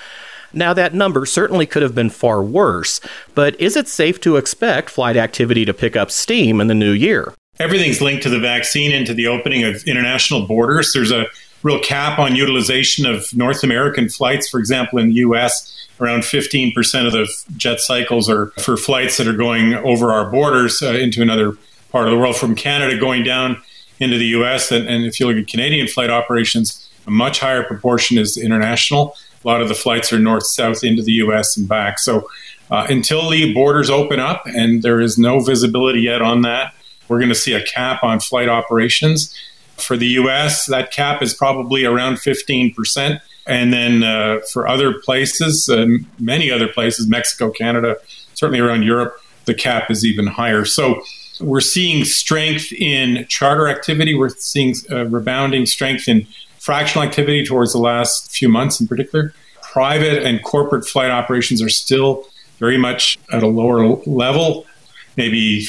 Now, 0.53 0.73
that 0.73 0.95
number 0.95 1.27
certainly 1.27 1.67
could 1.67 1.83
have 1.83 1.97
been 1.97 2.11
far 2.11 2.45
worse, 2.45 3.01
but 3.35 3.61
is 3.61 3.75
it 3.75 3.89
safe 3.89 4.21
to 4.21 4.37
expect 4.37 4.91
flight 4.91 5.17
activity 5.17 5.65
to 5.65 5.75
pick 5.75 5.97
up 5.97 6.13
steam 6.13 6.61
in 6.61 6.69
the 6.69 6.75
new 6.75 6.93
year? 6.93 7.35
Everything's 7.59 8.01
linked 8.01 8.23
to 8.23 8.29
the 8.29 8.39
vaccine 8.39 8.93
and 8.93 9.05
to 9.07 9.15
the 9.15 9.27
opening 9.27 9.65
of 9.65 9.83
international 9.85 10.47
borders. 10.47 10.93
There's 10.93 11.11
a 11.11 11.27
real 11.63 11.81
cap 11.81 12.19
on 12.19 12.37
utilization 12.37 13.07
of 13.07 13.35
North 13.35 13.63
American 13.65 14.09
flights. 14.09 14.49
For 14.49 14.59
example, 14.59 14.99
in 14.99 15.09
the 15.09 15.15
US, 15.15 15.73
around 16.01 16.23
15% 16.23 17.07
of 17.07 17.13
the 17.13 17.29
jet 17.57 17.81
cycles 17.81 18.29
are 18.29 18.49
for 18.61 18.77
flights 18.77 19.17
that 19.17 19.27
are 19.27 19.37
going 19.37 19.75
over 19.75 20.13
our 20.13 20.31
borders 20.31 20.83
uh, 20.83 20.89
into 20.89 21.23
another 21.23 21.53
part 21.91 22.07
of 22.07 22.13
the 22.13 22.19
world 22.19 22.37
from 22.37 22.55
Canada 22.55 22.99
going 22.99 23.25
down 23.25 23.61
into 23.99 24.19
the 24.19 24.27
US. 24.27 24.71
And, 24.71 24.87
and 24.87 25.05
if 25.05 25.19
you 25.19 25.27
look 25.27 25.37
at 25.37 25.49
Canadian 25.49 25.89
flight 25.89 26.11
operations, 26.11 26.89
a 27.07 27.11
much 27.11 27.41
higher 27.41 27.63
proportion 27.63 28.19
is 28.19 28.37
international. 28.37 29.17
A 29.45 29.49
lot 29.49 29.63
of 29.63 29.69
the 29.69 29.75
flights 29.75 30.13
are 30.13 30.19
north 30.19 30.47
south 30.47 30.85
into 30.85 31.03
the 31.03 31.13
US 31.13 31.57
and 31.57 31.69
back. 31.69 31.99
So 31.99 32.29
uh, 32.71 32.87
until 32.91 33.31
the 33.31 33.55
borders 33.55 33.91
open 33.91 34.19
up, 34.19 34.43
and 34.47 34.83
there 34.83 35.01
is 35.01 35.19
no 35.19 35.41
visibility 35.41 36.01
yet 36.01 36.21
on 36.21 36.43
that, 36.43 36.75
we're 37.09 37.19
going 37.19 37.29
to 37.29 37.35
see 37.35 37.53
a 37.53 37.65
cap 37.65 38.03
on 38.03 38.19
flight 38.19 38.49
operations. 38.49 39.33
For 39.79 39.97
the 39.97 40.07
US, 40.07 40.67
that 40.67 40.93
cap 40.93 41.23
is 41.23 41.35
probably 41.35 41.85
around 41.85 42.17
15%. 42.17 43.21
And 43.47 43.73
then 43.73 44.03
uh, 44.03 44.41
for 44.53 44.67
other 44.67 44.95
places, 45.01 45.69
uh, 45.69 45.87
many 46.19 46.51
other 46.51 46.67
places, 46.67 47.07
Mexico, 47.07 47.51
Canada, 47.51 47.97
certainly 48.35 48.61
around 48.61 48.83
Europe, 48.83 49.21
the 49.45 49.55
cap 49.55 49.91
is 49.91 50.05
even 50.05 50.27
higher. 50.27 50.65
So 50.65 51.01
we're 51.41 51.61
seeing 51.61 52.05
strength 52.05 52.73
in 52.73 53.27
charter 53.29 53.69
activity. 53.69 54.15
We're 54.15 54.31
seeing 54.31 54.75
uh, 54.91 55.07
rebounding 55.07 55.67
strength 55.67 56.09
in 56.09 56.27
fractional 56.59 57.07
activity 57.07 57.45
towards 57.45 57.73
the 57.73 57.79
last 57.79 58.33
few 58.33 58.49
months 58.49 58.81
in 58.81 58.89
particular. 58.89 59.33
Private 59.63 60.25
and 60.25 60.43
corporate 60.43 60.87
flight 60.87 61.11
operations 61.11 61.63
are 61.63 61.69
still 61.69 62.27
very 62.59 62.79
much 62.79 63.19
at 63.33 63.43
a 63.43 63.47
lower 63.47 63.87
level, 64.07 64.67
maybe 65.17 65.67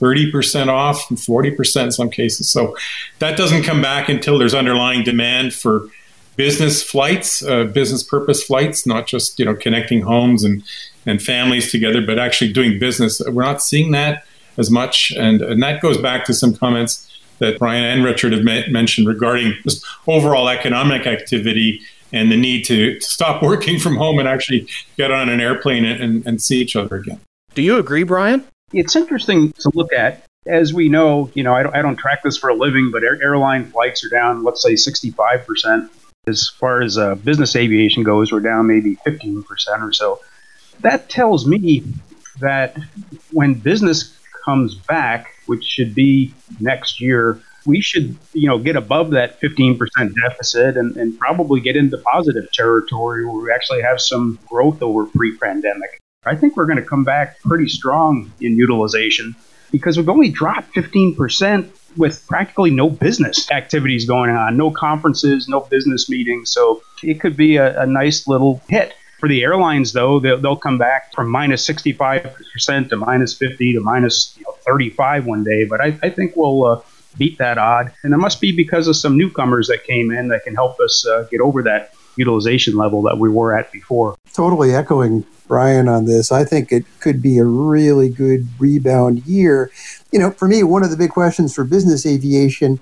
30% 0.00 0.68
off, 0.68 1.08
40% 1.08 1.84
in 1.84 1.92
some 1.92 2.10
cases. 2.10 2.50
So 2.50 2.76
that 3.18 3.36
doesn't 3.36 3.62
come 3.62 3.80
back 3.80 4.08
until 4.08 4.38
there's 4.38 4.54
underlying 4.54 5.04
demand 5.04 5.54
for 5.54 5.88
business 6.36 6.82
flights, 6.82 7.42
uh, 7.42 7.64
business 7.64 8.02
purpose 8.02 8.42
flights, 8.42 8.86
not 8.86 9.06
just 9.06 9.38
you 9.38 9.44
know 9.44 9.54
connecting 9.54 10.00
homes 10.02 10.44
and 10.44 10.62
and 11.06 11.20
families 11.20 11.70
together, 11.70 12.00
but 12.00 12.18
actually 12.18 12.52
doing 12.52 12.78
business. 12.78 13.20
We're 13.26 13.42
not 13.42 13.60
seeing 13.60 13.90
that 13.92 14.24
as 14.56 14.70
much, 14.70 15.12
and 15.12 15.42
and 15.42 15.62
that 15.62 15.82
goes 15.82 15.98
back 15.98 16.24
to 16.26 16.34
some 16.34 16.54
comments 16.54 17.06
that 17.40 17.58
Brian 17.58 17.84
and 17.84 18.04
Richard 18.04 18.32
have 18.32 18.42
mentioned 18.70 19.06
regarding 19.06 19.54
just 19.64 19.84
overall 20.06 20.48
economic 20.48 21.06
activity 21.06 21.80
and 22.12 22.30
the 22.30 22.36
need 22.36 22.64
to, 22.64 22.98
to, 22.98 23.00
stop 23.00 23.42
working 23.42 23.78
from 23.78 23.96
home 23.96 24.18
and 24.18 24.28
actually 24.28 24.68
get 24.96 25.10
on 25.10 25.28
an 25.28 25.40
airplane 25.40 25.84
and, 25.84 26.02
and, 26.02 26.26
and 26.26 26.42
see 26.42 26.60
each 26.60 26.74
other 26.74 26.96
again. 26.96 27.20
Do 27.54 27.62
you 27.62 27.78
agree, 27.78 28.02
Brian? 28.02 28.44
It's 28.72 28.94
interesting 28.96 29.52
to 29.52 29.70
look 29.74 29.92
at. 29.92 30.24
As 30.46 30.72
we 30.72 30.88
know, 30.88 31.30
you 31.34 31.42
know, 31.42 31.54
I 31.54 31.62
don't, 31.62 31.76
I 31.76 31.82
don't 31.82 31.96
track 31.96 32.22
this 32.22 32.38
for 32.38 32.48
a 32.48 32.54
living, 32.54 32.90
but 32.90 33.02
air, 33.02 33.20
airline 33.22 33.70
flights 33.70 34.04
are 34.04 34.08
down, 34.08 34.42
let's 34.42 34.62
say 34.62 34.74
65%. 34.74 35.90
As 36.26 36.48
far 36.48 36.82
as 36.82 36.96
uh, 36.96 37.14
business 37.16 37.56
aviation 37.56 38.02
goes, 38.02 38.32
we're 38.32 38.40
down 38.40 38.66
maybe 38.66 38.96
15% 39.06 39.44
or 39.82 39.92
so. 39.92 40.20
That 40.80 41.08
tells 41.08 41.46
me 41.46 41.84
that 42.40 42.78
when 43.32 43.54
business 43.54 44.16
comes 44.44 44.74
back, 44.74 45.34
which 45.46 45.64
should 45.64 45.94
be 45.94 46.32
next 46.58 47.00
year, 47.00 47.40
we 47.66 47.80
should, 47.82 48.16
you 48.32 48.48
know, 48.48 48.58
get 48.58 48.76
above 48.76 49.10
that 49.10 49.40
15% 49.40 49.78
deficit 50.14 50.76
and, 50.76 50.96
and 50.96 51.18
probably 51.18 51.60
get 51.60 51.76
into 51.76 51.98
positive 51.98 52.50
territory 52.52 53.26
where 53.26 53.42
we 53.42 53.52
actually 53.52 53.82
have 53.82 54.00
some 54.00 54.38
growth 54.46 54.82
over 54.82 55.06
pre-pandemic. 55.06 56.00
I 56.26 56.36
think 56.36 56.54
we're 56.54 56.66
going 56.66 56.76
to 56.76 56.84
come 56.84 57.02
back 57.02 57.40
pretty 57.40 57.66
strong 57.66 58.30
in 58.42 58.58
utilization 58.58 59.34
because 59.70 59.96
we've 59.96 60.10
only 60.10 60.28
dropped 60.28 60.74
15% 60.74 61.96
with 61.96 62.26
practically 62.26 62.70
no 62.70 62.90
business 62.90 63.50
activities 63.50 64.04
going 64.04 64.30
on, 64.30 64.54
no 64.54 64.70
conferences, 64.70 65.48
no 65.48 65.60
business 65.60 66.10
meetings. 66.10 66.50
So 66.50 66.82
it 67.02 67.22
could 67.22 67.38
be 67.38 67.56
a, 67.56 67.80
a 67.80 67.86
nice 67.86 68.28
little 68.28 68.60
hit. 68.68 68.92
For 69.18 69.30
the 69.30 69.42
airlines, 69.42 69.94
though, 69.94 70.20
they'll, 70.20 70.38
they'll, 70.38 70.56
come 70.56 70.76
back 70.76 71.10
from 71.14 71.30
minus 71.30 71.66
65% 71.66 72.90
to 72.90 72.96
minus 72.96 73.32
50 73.32 73.72
to 73.72 73.80
minus, 73.80 74.34
you 74.36 74.44
know, 74.44 74.52
35 74.66 75.24
one 75.24 75.42
day. 75.42 75.64
But 75.64 75.80
I, 75.80 75.98
I 76.02 76.10
think 76.10 76.36
we'll 76.36 76.66
uh, 76.66 76.82
beat 77.16 77.38
that 77.38 77.56
odd. 77.56 77.92
And 78.02 78.12
it 78.12 78.18
must 78.18 78.42
be 78.42 78.54
because 78.54 78.88
of 78.88 78.96
some 78.96 79.16
newcomers 79.16 79.68
that 79.68 79.84
came 79.84 80.10
in 80.10 80.28
that 80.28 80.44
can 80.44 80.54
help 80.54 80.80
us 80.80 81.06
uh, 81.06 81.26
get 81.30 81.40
over 81.40 81.62
that 81.62 81.94
utilization 82.16 82.76
level 82.76 83.02
that 83.02 83.18
we 83.18 83.28
were 83.28 83.56
at 83.56 83.72
before. 83.72 84.16
Totally 84.32 84.74
echoing 84.74 85.24
Brian 85.48 85.88
on 85.88 86.06
this. 86.06 86.30
I 86.30 86.44
think 86.44 86.70
it 86.70 86.84
could 87.00 87.20
be 87.20 87.38
a 87.38 87.44
really 87.44 88.08
good 88.08 88.46
rebound 88.58 89.26
year. 89.26 89.70
You 90.12 90.18
know, 90.18 90.30
for 90.30 90.46
me, 90.46 90.62
one 90.62 90.84
of 90.84 90.90
the 90.90 90.96
big 90.96 91.10
questions 91.10 91.54
for 91.54 91.64
business 91.64 92.06
aviation 92.06 92.78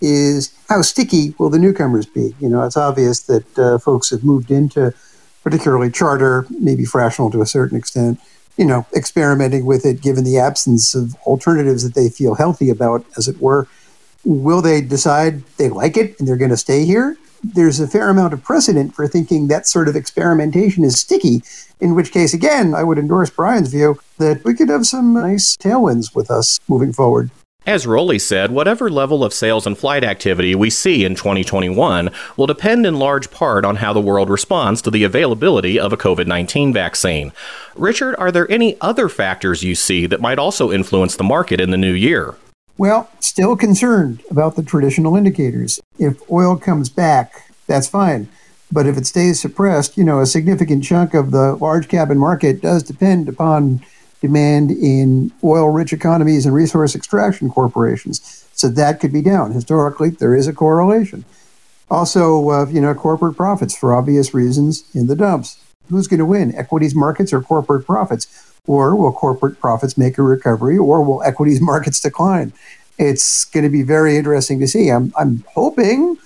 is 0.00 0.54
how 0.68 0.82
sticky 0.82 1.34
will 1.38 1.50
the 1.50 1.58
newcomers 1.58 2.06
be? 2.06 2.34
You 2.40 2.48
know, 2.48 2.62
it's 2.64 2.76
obvious 2.76 3.20
that 3.20 3.58
uh, 3.58 3.78
folks 3.78 4.10
have 4.10 4.24
moved 4.24 4.50
into 4.50 4.94
particularly 5.42 5.90
charter, 5.90 6.46
maybe 6.50 6.84
fractional 6.84 7.30
to 7.30 7.40
a 7.40 7.46
certain 7.46 7.76
extent, 7.78 8.20
you 8.56 8.64
know, 8.64 8.86
experimenting 8.94 9.64
with 9.64 9.86
it 9.86 10.02
given 10.02 10.24
the 10.24 10.38
absence 10.38 10.94
of 10.94 11.14
alternatives 11.26 11.82
that 11.82 11.94
they 11.94 12.10
feel 12.10 12.34
healthy 12.34 12.68
about, 12.68 13.04
as 13.16 13.28
it 13.28 13.40
were. 13.40 13.66
Will 14.24 14.60
they 14.60 14.82
decide 14.82 15.42
they 15.56 15.70
like 15.70 15.96
it 15.96 16.18
and 16.18 16.28
they're 16.28 16.36
going 16.36 16.50
to 16.50 16.56
stay 16.56 16.84
here? 16.84 17.16
There's 17.42 17.80
a 17.80 17.88
fair 17.88 18.10
amount 18.10 18.34
of 18.34 18.42
precedent 18.42 18.94
for 18.94 19.08
thinking 19.08 19.48
that 19.48 19.66
sort 19.66 19.88
of 19.88 19.96
experimentation 19.96 20.84
is 20.84 21.00
sticky, 21.00 21.42
in 21.80 21.94
which 21.94 22.12
case, 22.12 22.34
again, 22.34 22.74
I 22.74 22.84
would 22.84 22.98
endorse 22.98 23.30
Brian's 23.30 23.70
view 23.70 23.98
that 24.18 24.44
we 24.44 24.54
could 24.54 24.68
have 24.68 24.86
some 24.86 25.14
nice 25.14 25.56
tailwinds 25.56 26.14
with 26.14 26.30
us 26.30 26.60
moving 26.68 26.92
forward. 26.92 27.30
As 27.66 27.84
Rollie 27.84 28.20
said, 28.20 28.50
whatever 28.50 28.90
level 28.90 29.22
of 29.22 29.34
sales 29.34 29.66
and 29.66 29.76
flight 29.76 30.02
activity 30.02 30.54
we 30.54 30.70
see 30.70 31.04
in 31.04 31.14
2021 31.14 32.10
will 32.36 32.46
depend 32.46 32.86
in 32.86 32.98
large 32.98 33.30
part 33.30 33.66
on 33.66 33.76
how 33.76 33.92
the 33.92 34.00
world 34.00 34.30
responds 34.30 34.80
to 34.82 34.90
the 34.90 35.04
availability 35.04 35.78
of 35.78 35.92
a 35.92 35.96
COVID 35.96 36.26
19 36.26 36.72
vaccine. 36.72 37.32
Richard, 37.76 38.16
are 38.16 38.32
there 38.32 38.50
any 38.50 38.80
other 38.80 39.10
factors 39.10 39.62
you 39.62 39.74
see 39.74 40.06
that 40.06 40.22
might 40.22 40.38
also 40.38 40.72
influence 40.72 41.16
the 41.16 41.24
market 41.24 41.60
in 41.60 41.70
the 41.70 41.76
new 41.76 41.92
year? 41.92 42.34
Well, 42.80 43.10
still 43.20 43.58
concerned 43.58 44.22
about 44.30 44.56
the 44.56 44.62
traditional 44.62 45.14
indicators. 45.14 45.82
If 45.98 46.22
oil 46.30 46.56
comes 46.56 46.88
back, 46.88 47.52
that's 47.66 47.86
fine. 47.86 48.30
But 48.72 48.86
if 48.86 48.96
it 48.96 49.06
stays 49.06 49.38
suppressed, 49.38 49.98
you 49.98 50.04
know, 50.04 50.20
a 50.20 50.24
significant 50.24 50.82
chunk 50.82 51.12
of 51.12 51.30
the 51.30 51.56
large 51.56 51.88
cabin 51.88 52.16
market 52.16 52.62
does 52.62 52.82
depend 52.82 53.28
upon 53.28 53.84
demand 54.22 54.70
in 54.70 55.30
oil 55.44 55.68
rich 55.68 55.92
economies 55.92 56.46
and 56.46 56.54
resource 56.54 56.94
extraction 56.94 57.50
corporations. 57.50 58.46
So 58.54 58.70
that 58.70 58.98
could 58.98 59.12
be 59.12 59.20
down. 59.20 59.52
Historically, 59.52 60.08
there 60.08 60.34
is 60.34 60.48
a 60.48 60.54
correlation. 60.54 61.26
Also, 61.90 62.48
uh, 62.48 62.66
you 62.66 62.80
know, 62.80 62.94
corporate 62.94 63.36
profits 63.36 63.76
for 63.76 63.92
obvious 63.92 64.32
reasons 64.32 64.84
in 64.94 65.06
the 65.06 65.16
dumps. 65.16 65.58
Who's 65.90 66.06
going 66.06 66.18
to 66.18 66.26
win, 66.26 66.54
equities 66.54 66.94
markets 66.94 67.32
or 67.32 67.42
corporate 67.42 67.86
profits? 67.86 68.46
Or 68.66 68.94
will 68.94 69.12
corporate 69.12 69.60
profits 69.60 69.98
make 69.98 70.18
a 70.18 70.22
recovery 70.22 70.78
or 70.78 71.02
will 71.02 71.22
equities 71.22 71.60
markets 71.72 72.00
decline? 72.00 72.52
It's 72.98 73.44
going 73.44 73.64
to 73.64 73.70
be 73.70 73.82
very 73.82 74.16
interesting 74.16 74.60
to 74.60 74.68
see. 74.68 74.88
I'm, 74.88 75.12
I'm 75.18 75.44
hoping 75.54 76.16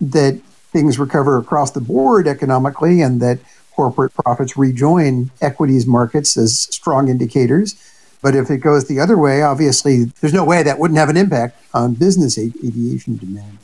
that 0.00 0.40
things 0.72 0.98
recover 0.98 1.38
across 1.38 1.70
the 1.70 1.80
board 1.80 2.28
economically 2.28 3.00
and 3.00 3.20
that 3.20 3.38
corporate 3.72 4.12
profits 4.14 4.56
rejoin 4.56 5.30
equities 5.40 5.86
markets 5.86 6.36
as 6.36 6.60
strong 6.74 7.08
indicators. 7.08 7.74
But 8.20 8.34
if 8.34 8.50
it 8.50 8.58
goes 8.58 8.88
the 8.88 9.00
other 9.00 9.16
way, 9.16 9.42
obviously, 9.42 10.04
there's 10.20 10.34
no 10.34 10.44
way 10.44 10.62
that 10.62 10.78
wouldn't 10.78 10.98
have 10.98 11.08
an 11.08 11.16
impact 11.16 11.62
on 11.72 11.94
business 11.94 12.36
aviation 12.36 13.16
demand. 13.16 13.58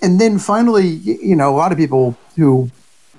And 0.00 0.20
then 0.20 0.38
finally, 0.38 0.86
you 0.86 1.36
know, 1.36 1.54
a 1.54 1.56
lot 1.56 1.72
of 1.72 1.78
people 1.78 2.16
who 2.36 2.70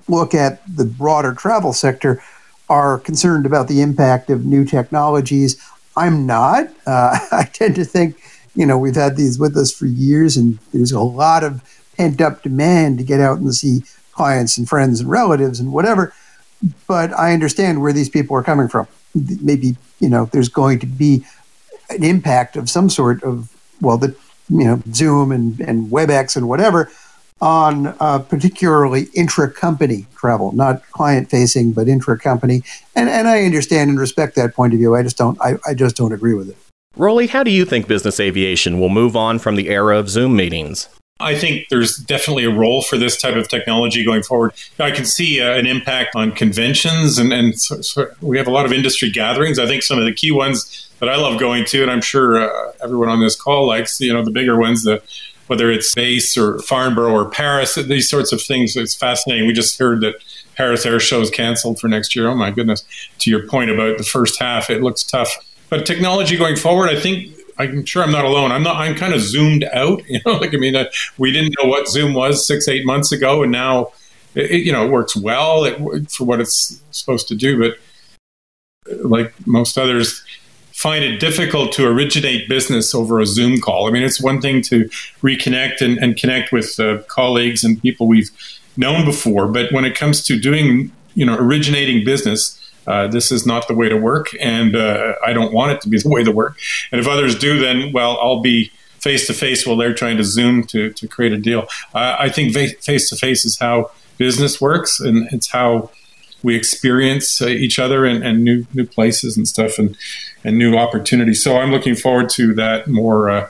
look 0.10 0.34
at 0.34 0.62
the 0.68 0.86
broader 0.86 1.34
travel 1.34 1.74
sector 1.74 2.22
are 2.70 3.00
concerned 3.00 3.46
about 3.46 3.68
the 3.68 3.82
impact 3.82 4.30
of 4.30 4.46
new 4.46 4.64
technologies. 4.66 5.62
I'm 5.98 6.26
not. 6.26 6.68
Uh, 6.86 7.18
I 7.32 7.50
tend 7.52 7.76
to 7.76 7.86
think, 7.86 8.22
you 8.56 8.66
know, 8.66 8.78
we've 8.78 8.96
had 8.96 9.16
these 9.16 9.40
with 9.40 9.56
us 9.58 9.72
for 9.72 9.86
years, 9.86 10.38
and 10.38 10.60
there's 10.74 10.92
a 10.92 11.00
lot 11.00 11.44
of 11.44 11.64
pent 11.98 12.22
up 12.22 12.44
demand 12.44 12.98
to 12.98 13.04
get 13.04 13.20
out 13.20 13.40
and 13.40 13.54
see 13.54 13.82
clients 14.12 14.58
and 14.58 14.68
friends 14.68 15.00
and 15.00 15.10
relatives 15.10 15.60
and 15.60 15.72
whatever 15.72 16.14
but 16.88 17.14
I 17.14 17.34
understand 17.34 17.82
where 17.82 17.94
these 17.94 18.10
people 18.10 18.36
are 18.36 18.44
coming 18.44 18.68
from. 18.68 18.88
Maybe 19.16 19.76
you 20.00 20.10
know 20.10 20.26
there's 20.32 20.50
going 20.50 20.80
to 20.80 20.86
be 20.86 21.26
an 21.90 22.04
impact 22.04 22.56
of 22.56 22.70
some 22.70 22.90
sort 22.90 23.24
of 23.24 23.52
well, 23.82 23.98
the 23.98 24.16
you 24.50 24.66
know 24.66 24.82
Zoom 24.94 25.32
and 25.32 25.60
and 25.62 25.90
WebEx 25.92 26.36
and 26.36 26.48
whatever 26.48 26.92
on 27.42 27.96
uh, 28.00 28.20
particularly 28.20 29.08
intra-company 29.14 30.06
travel, 30.16 30.52
not 30.52 30.82
client-facing, 30.92 31.72
but 31.72 31.88
intra-company. 31.88 32.64
And 32.96 33.10
and 33.10 33.28
I 33.28 33.44
understand 33.44 33.90
and 33.90 34.00
respect 34.00 34.36
that 34.36 34.54
point 34.54 34.74
of 34.74 34.80
view. 34.80 34.96
I 34.96 35.04
just 35.04 35.18
don't 35.18 35.40
I, 35.42 35.56
I 35.66 35.74
just 35.74 35.96
don't 35.96 36.12
agree 36.14 36.34
with 36.34 36.50
it. 36.50 36.58
Rollie, 36.98 37.30
how 37.30 37.44
do 37.44 37.52
you 37.52 37.66
think 37.66 37.88
business 37.88 38.20
aviation 38.20 38.80
will 38.80 38.90
move 38.90 39.16
on 39.16 39.40
from 39.40 39.56
the 39.56 39.70
era 39.70 39.98
of 39.98 40.10
Zoom 40.10 40.36
meetings? 40.36 40.90
I 41.22 41.36
think 41.36 41.68
there's 41.70 41.98
definitely 41.98 42.46
a 42.46 42.50
role 42.50 42.82
for 42.82 42.98
this 42.98 43.22
type 43.22 43.36
of 43.36 43.50
technology 43.50 44.06
going 44.06 44.24
forward. 44.24 44.54
I 44.80 44.92
can 44.92 45.06
see 45.06 45.42
uh, 45.42 45.54
an 45.54 45.68
impact 45.68 46.16
on 46.16 46.32
conventions, 46.32 47.18
and, 47.18 47.34
and 47.34 47.60
so, 47.60 47.82
so 47.82 48.08
we 48.22 48.38
have 48.38 48.48
a 48.48 48.52
lot 48.52 48.66
of 48.66 48.72
industry 48.72 49.12
gatherings. 49.12 49.60
I 49.60 49.68
think 49.68 49.84
some 49.84 50.00
of 50.00 50.06
the 50.06 50.14
key 50.14 50.32
ones 50.32 50.90
that 51.00 51.10
I 51.10 51.18
love 51.18 51.38
going 51.38 51.66
to, 51.66 51.82
and 51.82 51.92
I'm 51.92 52.02
sure 52.02 52.42
uh, 52.42 52.72
everyone 52.82 53.10
on 53.10 53.20
this 53.20 53.36
call 53.36 53.68
likes, 53.68 54.00
you 54.00 54.14
know, 54.14 54.24
the 54.24 54.32
bigger 54.32 54.58
ones, 54.58 54.84
the 54.84 55.02
whether 55.50 55.72
it's 55.72 55.96
EBACE 55.96 56.38
or 56.38 56.60
Farnborough 56.60 57.12
or 57.12 57.28
Paris, 57.28 57.74
these 57.74 58.08
sorts 58.08 58.32
of 58.32 58.40
things. 58.40 58.76
It's 58.76 58.94
fascinating. 58.94 59.48
We 59.48 59.54
just 59.54 59.80
heard 59.80 60.00
that 60.02 60.14
Paris 60.56 60.86
Air 60.86 61.00
Show 61.00 61.22
is 61.22 61.32
canceled 61.32 61.80
for 61.80 61.88
next 61.88 62.16
year. 62.16 62.28
Oh 62.28 62.36
my 62.36 62.52
goodness. 62.52 62.86
To 63.18 63.32
your 63.32 63.48
point 63.48 63.72
about 63.72 63.98
the 63.98 64.04
first 64.04 64.40
half, 64.40 64.70
it 64.70 64.84
looks 64.84 65.04
tough. 65.04 65.36
But 65.72 65.88
technology 65.88 66.38
going 66.38 66.56
forward, 66.56 66.92
I 66.92 67.00
think 67.00 67.34
I'm 67.58 67.84
sure 67.84 68.04
I'm 68.04 68.12
not 68.12 68.26
alone. 68.26 68.52
I'm 68.52 68.62
not. 68.62 68.76
I'm 68.76 68.94
kind 68.94 69.12
of 69.12 69.22
zoomed 69.22 69.64
out. 69.74 70.04
You 70.08 70.20
know, 70.24 70.34
like 70.34 70.54
I 70.54 70.58
mean, 70.58 70.76
uh, 70.76 70.86
we 71.18 71.32
didn't 71.32 71.56
know 71.60 71.68
what 71.68 71.88
Zoom 71.88 72.14
was 72.14 72.46
six, 72.46 72.68
eight 72.68 72.86
months 72.86 73.12
ago, 73.12 73.42
and 73.42 73.52
now, 73.52 73.92
it, 74.36 74.64
you 74.64 74.72
know, 74.72 74.86
it 74.86 74.92
works 74.92 75.16
well 75.16 75.64
it, 75.66 76.12
for 76.12 76.26
what 76.26 76.40
it's 76.40 76.80
supposed 76.92 77.28
to 77.30 77.36
do. 77.36 77.60
But 77.60 78.94
uh, 78.94 79.08
like 79.08 79.34
most 79.48 79.80
others, 79.80 80.24
find 80.80 81.04
it 81.04 81.20
difficult 81.20 81.74
to 81.74 81.86
originate 81.86 82.48
business 82.48 82.96
over 82.96 83.20
a 83.20 83.26
Zoom 83.26 83.60
call. 83.60 83.90
I 83.90 83.92
mean, 83.92 84.02
it's 84.02 84.22
one 84.22 84.40
thing 84.40 84.62
to 84.64 84.86
reconnect 85.22 85.82
and, 85.82 85.98
and 85.98 86.16
connect 86.16 86.54
with 86.54 86.80
uh, 86.80 87.00
colleagues 87.10 87.66
and 87.66 87.82
people 87.82 88.08
we've 88.08 88.32
known 88.78 89.04
before, 89.04 89.50
but 89.50 89.74
when 89.74 89.84
it 89.84 89.94
comes 89.94 90.24
to 90.28 90.40
doing, 90.40 90.90
you 91.16 91.26
know, 91.26 91.36
originating 91.36 92.06
business, 92.06 92.56
uh, 92.88 93.08
this 93.08 93.30
is 93.30 93.46
not 93.46 93.68
the 93.68 93.74
way 93.74 93.90
to 93.90 93.98
work, 93.98 94.30
and 94.40 94.74
uh, 94.74 95.16
I 95.26 95.34
don't 95.34 95.52
want 95.52 95.74
it 95.74 95.82
to 95.82 95.90
be 95.90 96.00
the 96.04 96.08
way 96.08 96.24
to 96.24 96.32
work. 96.32 96.58
And 96.94 97.02
if 97.02 97.08
others 97.08 97.38
do, 97.38 97.60
then 97.60 97.92
well, 97.92 98.18
I'll 98.22 98.40
be 98.40 98.72
face 99.00 99.28
to 99.28 99.34
face 99.34 99.68
while 99.68 99.76
they're 99.76 99.94
trying 99.94 100.16
to 100.16 100.24
Zoom 100.24 100.64
to 100.68 100.92
to 100.94 101.08
create 101.10 101.34
a 101.34 101.38
deal. 101.38 101.68
I 101.94 102.30
think 102.30 102.54
face 102.54 103.10
to 103.10 103.18
face 103.18 103.44
is 103.44 103.60
how 103.60 103.92
business 104.18 104.62
works, 104.62 105.02
and 105.02 105.28
it's 105.34 105.52
how 105.52 105.92
we 106.42 106.56
experience 106.56 107.42
uh, 107.42 107.48
each 107.48 107.80
other 107.80 108.06
and, 108.06 108.24
and, 108.24 108.44
new 108.44 108.66
new 108.74 108.86
places 108.86 109.36
and 109.36 109.48
stuff 109.48 109.78
and 109.78 109.98
and 110.44 110.58
new 110.58 110.78
opportunities. 110.78 111.44
So 111.44 111.58
I'm 111.58 111.72
looking 111.72 111.96
forward 111.96 112.30
to 112.32 112.54
that 112.56 112.88
more 112.88 113.30
uh, 113.30 113.48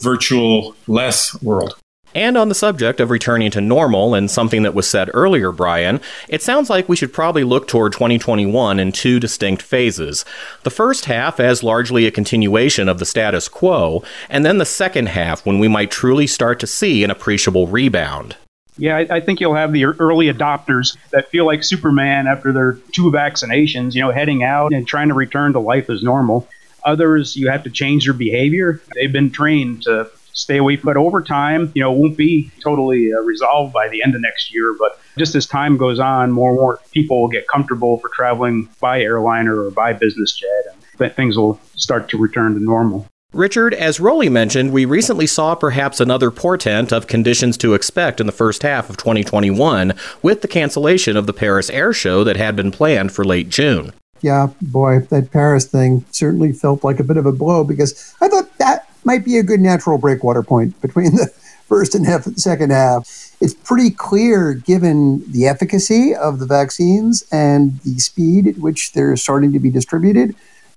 virtual 0.00 0.74
less 0.86 1.40
world. 1.42 1.74
And 2.14 2.36
on 2.36 2.48
the 2.48 2.56
subject 2.56 2.98
of 2.98 3.10
returning 3.10 3.52
to 3.52 3.60
normal 3.60 4.14
and 4.14 4.28
something 4.28 4.64
that 4.64 4.74
was 4.74 4.88
said 4.88 5.10
earlier, 5.14 5.52
Brian, 5.52 6.00
it 6.28 6.42
sounds 6.42 6.68
like 6.68 6.88
we 6.88 6.96
should 6.96 7.12
probably 7.12 7.44
look 7.44 7.68
toward 7.68 7.92
2021 7.92 8.80
in 8.80 8.90
two 8.90 9.20
distinct 9.20 9.62
phases. 9.62 10.24
The 10.64 10.70
first 10.70 11.04
half 11.04 11.38
as 11.38 11.62
largely 11.62 12.06
a 12.06 12.10
continuation 12.10 12.88
of 12.88 12.98
the 12.98 13.06
status 13.06 13.48
quo, 13.48 14.02
and 14.28 14.44
then 14.44 14.58
the 14.58 14.64
second 14.64 15.10
half 15.10 15.46
when 15.46 15.60
we 15.60 15.68
might 15.68 15.92
truly 15.92 16.26
start 16.26 16.58
to 16.60 16.66
see 16.66 17.04
an 17.04 17.12
appreciable 17.12 17.68
rebound. 17.68 18.36
Yeah, 18.80 18.96
I, 18.96 19.16
I, 19.16 19.20
think 19.20 19.40
you'll 19.40 19.54
have 19.54 19.72
the 19.72 19.84
early 19.84 20.32
adopters 20.32 20.96
that 21.10 21.28
feel 21.28 21.44
like 21.44 21.62
Superman 21.62 22.26
after 22.26 22.50
their 22.50 22.72
two 22.92 23.10
vaccinations, 23.10 23.94
you 23.94 24.00
know, 24.00 24.10
heading 24.10 24.42
out 24.42 24.72
and 24.72 24.88
trying 24.88 25.08
to 25.08 25.14
return 25.14 25.52
to 25.52 25.60
life 25.60 25.90
as 25.90 26.02
normal. 26.02 26.48
Others, 26.84 27.36
you 27.36 27.50
have 27.50 27.62
to 27.64 27.70
change 27.70 28.06
their 28.06 28.14
behavior. 28.14 28.80
They've 28.94 29.12
been 29.12 29.30
trained 29.30 29.82
to 29.82 30.10
stay 30.32 30.56
away. 30.56 30.76
But 30.76 30.96
over 30.96 31.20
time, 31.22 31.70
you 31.74 31.82
know, 31.82 31.92
won't 31.92 32.16
be 32.16 32.50
totally 32.62 33.12
uh, 33.12 33.18
resolved 33.20 33.74
by 33.74 33.88
the 33.88 34.02
end 34.02 34.14
of 34.14 34.22
next 34.22 34.52
year. 34.52 34.74
But 34.78 34.98
just 35.18 35.34
as 35.34 35.46
time 35.46 35.76
goes 35.76 36.00
on, 36.00 36.32
more 36.32 36.50
and 36.50 36.58
more 36.58 36.80
people 36.90 37.20
will 37.20 37.28
get 37.28 37.46
comfortable 37.48 37.98
for 37.98 38.08
traveling 38.08 38.68
by 38.80 39.02
airliner 39.02 39.62
or 39.62 39.70
by 39.70 39.92
business 39.92 40.32
jet, 40.32 40.74
and 40.98 41.14
things 41.14 41.36
will 41.36 41.60
start 41.76 42.08
to 42.10 42.16
return 42.16 42.54
to 42.54 42.60
normal. 42.60 43.06
Richard, 43.32 43.74
as 43.74 44.00
Rollie 44.00 44.30
mentioned, 44.30 44.72
we 44.72 44.84
recently 44.84 45.26
saw 45.26 45.54
perhaps 45.54 46.00
another 46.00 46.32
portent 46.32 46.90
of 46.90 47.06
conditions 47.06 47.56
to 47.58 47.74
expect 47.74 48.20
in 48.20 48.26
the 48.26 48.32
first 48.32 48.62
half 48.64 48.90
of 48.90 48.96
2021 48.96 49.92
with 50.20 50.42
the 50.42 50.48
cancellation 50.48 51.16
of 51.16 51.28
the 51.28 51.32
Paris 51.32 51.70
Air 51.70 51.92
Show 51.92 52.24
that 52.24 52.36
had 52.36 52.56
been 52.56 52.72
planned 52.72 53.12
for 53.12 53.24
late 53.24 53.48
June. 53.48 53.92
Yeah, 54.20 54.48
boy, 54.60 55.06
that 55.10 55.30
Paris 55.30 55.64
thing 55.64 56.04
certainly 56.10 56.52
felt 56.52 56.82
like 56.82 56.98
a 56.98 57.04
bit 57.04 57.16
of 57.16 57.24
a 57.24 57.30
blow 57.30 57.62
because 57.62 58.12
I 58.20 58.26
thought 58.26 58.58
that 58.58 58.88
might 59.04 59.24
be 59.24 59.38
a 59.38 59.44
good 59.44 59.60
natural 59.60 59.96
breakwater 59.96 60.42
point 60.42 60.80
between 60.82 61.12
the 61.16 61.28
first 61.68 61.94
and 61.94 62.04
half, 62.04 62.24
second 62.34 62.72
half. 62.72 63.36
It's 63.40 63.54
pretty 63.54 63.90
clear, 63.90 64.54
given 64.54 65.22
the 65.30 65.46
efficacy 65.46 66.16
of 66.16 66.40
the 66.40 66.46
vaccines 66.46 67.22
and 67.30 67.78
the 67.82 68.00
speed 68.00 68.48
at 68.48 68.58
which 68.58 68.92
they're 68.92 69.16
starting 69.16 69.52
to 69.52 69.60
be 69.60 69.70
distributed, 69.70 70.34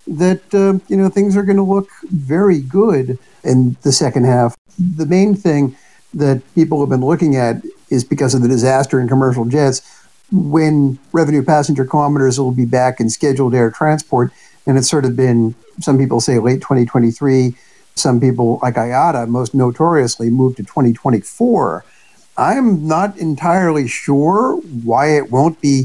that 0.07 0.41
uh, 0.53 0.79
you 0.87 0.97
know 0.97 1.09
things 1.09 1.37
are 1.37 1.43
going 1.43 1.57
to 1.57 1.63
look 1.63 1.89
very 2.03 2.59
good 2.59 3.17
in 3.43 3.77
the 3.81 3.91
second 3.91 4.25
half. 4.25 4.55
The 4.77 5.05
main 5.05 5.35
thing 5.35 5.75
that 6.13 6.41
people 6.55 6.79
have 6.81 6.89
been 6.89 7.05
looking 7.05 7.35
at 7.35 7.61
is 7.89 8.03
because 8.03 8.33
of 8.33 8.41
the 8.41 8.47
disaster 8.47 8.99
in 8.99 9.07
commercial 9.07 9.45
jets, 9.45 9.81
when 10.31 10.97
revenue 11.11 11.43
passenger 11.43 11.85
kilometers 11.85 12.39
will 12.39 12.51
be 12.51 12.65
back 12.65 12.99
in 12.99 13.09
scheduled 13.09 13.53
air 13.53 13.69
transport, 13.71 14.31
and 14.65 14.77
it's 14.77 14.89
sort 14.89 15.05
of 15.05 15.15
been 15.15 15.55
some 15.79 15.97
people 15.97 16.19
say 16.19 16.39
late 16.39 16.61
2023, 16.61 17.55
some 17.95 18.19
people 18.19 18.59
like 18.61 18.75
IATA 18.75 19.27
most 19.27 19.53
notoriously 19.53 20.29
moved 20.29 20.57
to 20.57 20.63
2024. 20.63 21.85
I'm 22.35 22.87
not 22.87 23.17
entirely 23.17 23.87
sure 23.87 24.55
why 24.83 25.15
it 25.15 25.29
won't 25.29 25.61
be 25.61 25.83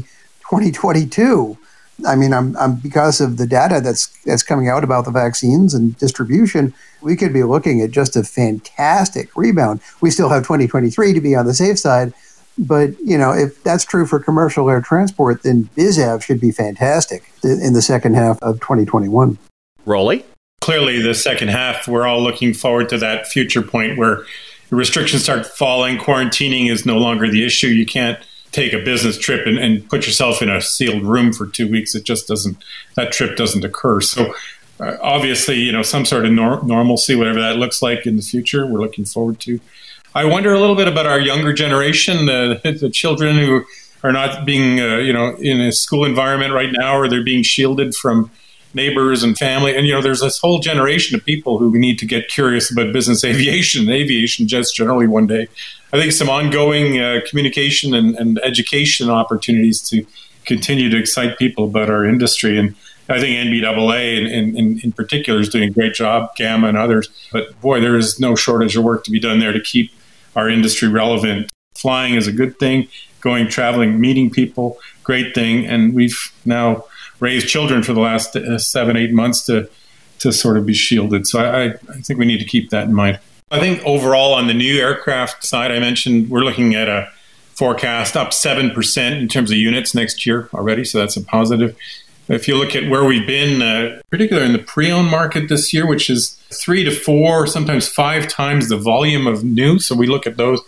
2022. 0.49 1.57
I 2.05 2.15
mean, 2.15 2.33
I'm, 2.33 2.55
I'm, 2.57 2.75
because 2.75 3.21
of 3.21 3.37
the 3.37 3.47
data 3.47 3.81
that's 3.81 4.07
that's 4.23 4.43
coming 4.43 4.67
out 4.67 4.83
about 4.83 5.05
the 5.05 5.11
vaccines 5.11 5.73
and 5.73 5.97
distribution, 5.97 6.73
we 7.01 7.15
could 7.15 7.33
be 7.33 7.43
looking 7.43 7.81
at 7.81 7.91
just 7.91 8.15
a 8.15 8.23
fantastic 8.23 9.35
rebound. 9.35 9.81
We 10.01 10.11
still 10.11 10.29
have 10.29 10.43
2023 10.43 11.13
to 11.13 11.21
be 11.21 11.35
on 11.35 11.45
the 11.45 11.53
safe 11.53 11.79
side, 11.79 12.13
but 12.57 12.99
you 12.99 13.17
know, 13.17 13.31
if 13.31 13.63
that's 13.63 13.85
true 13.85 14.05
for 14.05 14.19
commercial 14.19 14.69
air 14.69 14.81
transport, 14.81 15.43
then 15.43 15.69
BizAv 15.75 16.23
should 16.23 16.39
be 16.39 16.51
fantastic 16.51 17.31
in 17.43 17.73
the 17.73 17.81
second 17.81 18.15
half 18.15 18.41
of 18.41 18.59
2021. 18.59 19.37
Rollie? 19.85 20.23
Clearly, 20.61 21.01
the 21.01 21.15
second 21.15 21.47
half, 21.47 21.87
we're 21.87 22.05
all 22.05 22.21
looking 22.21 22.53
forward 22.53 22.89
to 22.89 22.97
that 22.97 23.27
future 23.27 23.61
point 23.61 23.97
where 23.97 24.25
restrictions 24.69 25.23
start 25.23 25.45
falling, 25.45 25.97
quarantining 25.97 26.69
is 26.69 26.85
no 26.85 26.97
longer 26.97 27.29
the 27.29 27.45
issue. 27.45 27.67
You 27.67 27.85
can't 27.85 28.19
take 28.51 28.73
a 28.73 28.79
business 28.79 29.17
trip 29.17 29.45
and, 29.45 29.57
and, 29.57 29.87
put 29.89 30.05
yourself 30.05 30.41
in 30.41 30.49
a 30.49 30.61
sealed 30.61 31.03
room 31.03 31.31
for 31.31 31.47
two 31.47 31.69
weeks. 31.69 31.93
It 31.93 32.03
just 32.03 32.27
doesn't, 32.27 32.57
that 32.95 33.11
trip 33.11 33.37
doesn't 33.37 33.63
occur. 33.63 34.01
So, 34.01 34.33
uh, 34.79 34.97
obviously, 35.01 35.55
you 35.55 35.71
know, 35.71 35.83
some 35.83 36.05
sort 36.05 36.25
of 36.25 36.31
nor- 36.31 36.63
normalcy, 36.63 37.15
whatever 37.15 37.39
that 37.41 37.57
looks 37.57 37.81
like 37.81 38.05
in 38.07 38.15
the 38.15 38.21
future, 38.21 38.65
we're 38.65 38.79
looking 38.79 39.05
forward 39.05 39.39
to. 39.41 39.59
I 40.15 40.25
wonder 40.25 40.53
a 40.53 40.59
little 40.59 40.75
bit 40.75 40.87
about 40.87 41.05
our 41.05 41.19
younger 41.19 41.53
generation, 41.53 42.25
the, 42.25 42.59
the 42.79 42.89
children 42.89 43.37
who 43.37 43.65
are 44.03 44.11
not 44.11 44.45
being, 44.45 44.79
uh, 44.79 44.97
you 44.97 45.13
know, 45.13 45.35
in 45.35 45.59
a 45.59 45.71
school 45.71 46.05
environment 46.05 46.53
right 46.53 46.69
now, 46.71 46.97
or 46.97 47.07
they're 47.07 47.23
being 47.23 47.43
shielded 47.43 47.93
from 47.93 48.31
neighbors 48.73 49.23
and 49.23 49.37
family. 49.37 49.75
And, 49.75 49.85
you 49.85 49.93
know, 49.93 50.01
there's 50.01 50.21
this 50.21 50.39
whole 50.39 50.59
generation 50.59 51.15
of 51.15 51.25
people 51.25 51.57
who 51.57 51.77
need 51.77 51.99
to 51.99 52.05
get 52.05 52.29
curious 52.29 52.71
about 52.71 52.93
business 52.93 53.23
aviation, 53.23 53.89
aviation 53.89 54.47
just 54.47 54.75
generally 54.75 55.07
one 55.07 55.27
day. 55.27 55.47
I 55.91 55.99
think 55.99 56.11
some 56.11 56.29
ongoing 56.29 56.99
uh, 56.99 57.21
communication 57.27 57.93
and, 57.93 58.15
and, 58.15 58.39
education 58.43 59.09
opportunities 59.09 59.81
to 59.89 60.05
continue 60.45 60.89
to 60.89 60.97
excite 60.97 61.37
people 61.37 61.65
about 61.65 61.89
our 61.89 62.05
industry. 62.05 62.59
And 62.59 62.75
I 63.09 63.19
think 63.19 63.35
NBAA 63.47 64.31
in, 64.31 64.55
in, 64.55 64.79
in 64.83 64.91
particular 64.91 65.39
is 65.39 65.49
doing 65.49 65.69
a 65.69 65.71
great 65.71 65.95
job, 65.95 66.29
GAMA 66.35 66.67
and 66.67 66.77
others. 66.77 67.09
But 67.31 67.59
boy, 67.59 67.81
there 67.81 67.95
is 67.95 68.19
no 68.19 68.35
shortage 68.35 68.75
of 68.75 68.83
work 68.83 69.03
to 69.05 69.11
be 69.11 69.19
done 69.19 69.39
there 69.39 69.51
to 69.51 69.59
keep 69.59 69.91
our 70.35 70.47
industry 70.47 70.87
relevant. 70.87 71.51
Flying 71.75 72.13
is 72.13 72.27
a 72.27 72.31
good 72.31 72.59
thing, 72.59 72.87
going, 73.21 73.47
traveling, 73.47 73.99
meeting 73.99 74.29
people, 74.29 74.77
great 75.03 75.33
thing. 75.33 75.65
And 75.65 75.95
we've 75.95 76.17
now 76.45 76.85
raised 77.19 77.47
children 77.47 77.81
for 77.81 77.93
the 77.93 77.99
last 77.99 78.35
uh, 78.35 78.57
seven, 78.59 78.95
eight 78.95 79.11
months 79.11 79.45
to 79.47 79.69
to 80.19 80.33
sort 80.33 80.57
of 80.57 80.65
be 80.65 80.73
shielded. 80.73 81.25
So 81.25 81.39
I, 81.39 81.67
I 81.67 82.01
think 82.01 82.19
we 82.19 82.25
need 82.25 82.39
to 82.39 82.45
keep 82.45 82.69
that 82.71 82.85
in 82.87 82.93
mind. 82.93 83.19
I 83.51 83.59
think 83.59 83.83
overall 83.83 84.33
on 84.33 84.47
the 84.47 84.53
new 84.53 84.79
aircraft 84.79 85.43
side, 85.43 85.71
I 85.71 85.79
mentioned 85.79 86.29
we're 86.29 86.43
looking 86.43 86.75
at 86.75 86.87
a 86.87 87.11
forecast 87.55 88.15
up 88.15 88.29
7% 88.29 89.19
in 89.19 89.27
terms 89.27 89.51
of 89.51 89.57
units 89.57 89.93
next 89.93 90.25
year 90.25 90.49
already. 90.53 90.85
So 90.85 90.99
that's 90.99 91.17
a 91.17 91.21
positive. 91.21 91.75
If 92.27 92.47
you 92.47 92.55
look 92.55 92.75
at 92.75 92.89
where 92.89 93.03
we've 93.03 93.25
been, 93.25 93.61
uh, 93.61 94.01
particularly 94.11 94.47
in 94.47 94.53
the 94.53 94.63
pre 94.63 94.91
owned 94.91 95.09
market 95.09 95.49
this 95.49 95.73
year, 95.73 95.87
which 95.87 96.09
is 96.09 96.39
three 96.53 96.83
to 96.83 96.91
four, 96.91 97.47
sometimes 97.47 97.87
five 97.87 98.27
times 98.27 98.69
the 98.69 98.77
volume 98.77 99.25
of 99.25 99.43
new. 99.43 99.79
So 99.79 99.95
we 99.95 100.05
look 100.05 100.27
at 100.27 100.37
those 100.37 100.61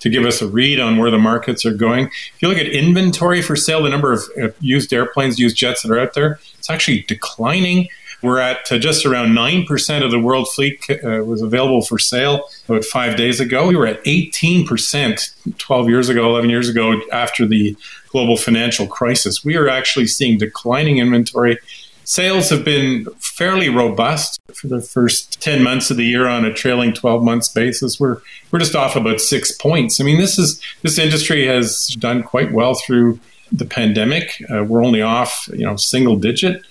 to 0.00 0.08
give 0.08 0.24
us 0.24 0.40
a 0.40 0.46
read 0.46 0.78
on 0.78 0.96
where 0.96 1.10
the 1.10 1.18
markets 1.18 1.66
are 1.66 1.74
going. 1.74 2.06
If 2.06 2.36
you 2.40 2.48
look 2.48 2.58
at 2.58 2.68
inventory 2.68 3.42
for 3.42 3.56
sale, 3.56 3.82
the 3.82 3.88
number 3.88 4.12
of 4.12 4.54
used 4.60 4.92
airplanes, 4.92 5.40
used 5.40 5.56
jets 5.56 5.82
that 5.82 5.90
are 5.90 5.98
out 5.98 6.14
there, 6.14 6.38
it's 6.56 6.70
actually 6.70 7.02
declining. 7.02 7.88
We're 8.22 8.38
at 8.38 8.70
uh, 8.70 8.78
just 8.78 9.06
around 9.06 9.28
9% 9.28 10.04
of 10.04 10.10
the 10.10 10.18
world 10.18 10.48
fleet 10.54 10.84
uh, 10.90 11.24
was 11.24 11.42
available 11.42 11.82
for 11.82 11.98
sale 11.98 12.48
about 12.68 12.84
five 12.84 13.16
days 13.16 13.40
ago. 13.40 13.68
We 13.68 13.76
were 13.76 13.86
at 13.86 14.02
18% 14.04 15.56
12 15.58 15.88
years 15.88 16.08
ago, 16.08 16.28
11 16.30 16.50
years 16.50 16.68
ago, 16.68 17.00
after 17.12 17.46
the 17.46 17.76
global 18.08 18.36
financial 18.36 18.86
crisis. 18.86 19.44
We 19.44 19.56
are 19.56 19.68
actually 19.68 20.06
seeing 20.06 20.38
declining 20.38 20.98
inventory 20.98 21.58
Sales 22.08 22.48
have 22.48 22.64
been 22.64 23.04
fairly 23.18 23.68
robust 23.68 24.40
for 24.54 24.66
the 24.66 24.80
first 24.80 25.42
10 25.42 25.62
months 25.62 25.90
of 25.90 25.98
the 25.98 26.06
year 26.06 26.26
on 26.26 26.46
a 26.46 26.54
trailing 26.54 26.94
12 26.94 27.22
months 27.22 27.50
basis. 27.50 28.00
We're 28.00 28.22
we're 28.50 28.60
just 28.60 28.74
off 28.74 28.96
about 28.96 29.20
6 29.20 29.52
points. 29.58 30.00
I 30.00 30.04
mean, 30.04 30.18
this 30.18 30.38
is 30.38 30.58
this 30.80 30.98
industry 30.98 31.46
has 31.46 31.88
done 31.98 32.22
quite 32.22 32.50
well 32.50 32.76
through 32.76 33.20
the 33.52 33.66
pandemic. 33.66 34.42
Uh, 34.50 34.64
we're 34.64 34.82
only 34.82 35.02
off, 35.02 35.50
you 35.52 35.66
know, 35.66 35.76
single 35.76 36.16
digit 36.16 36.62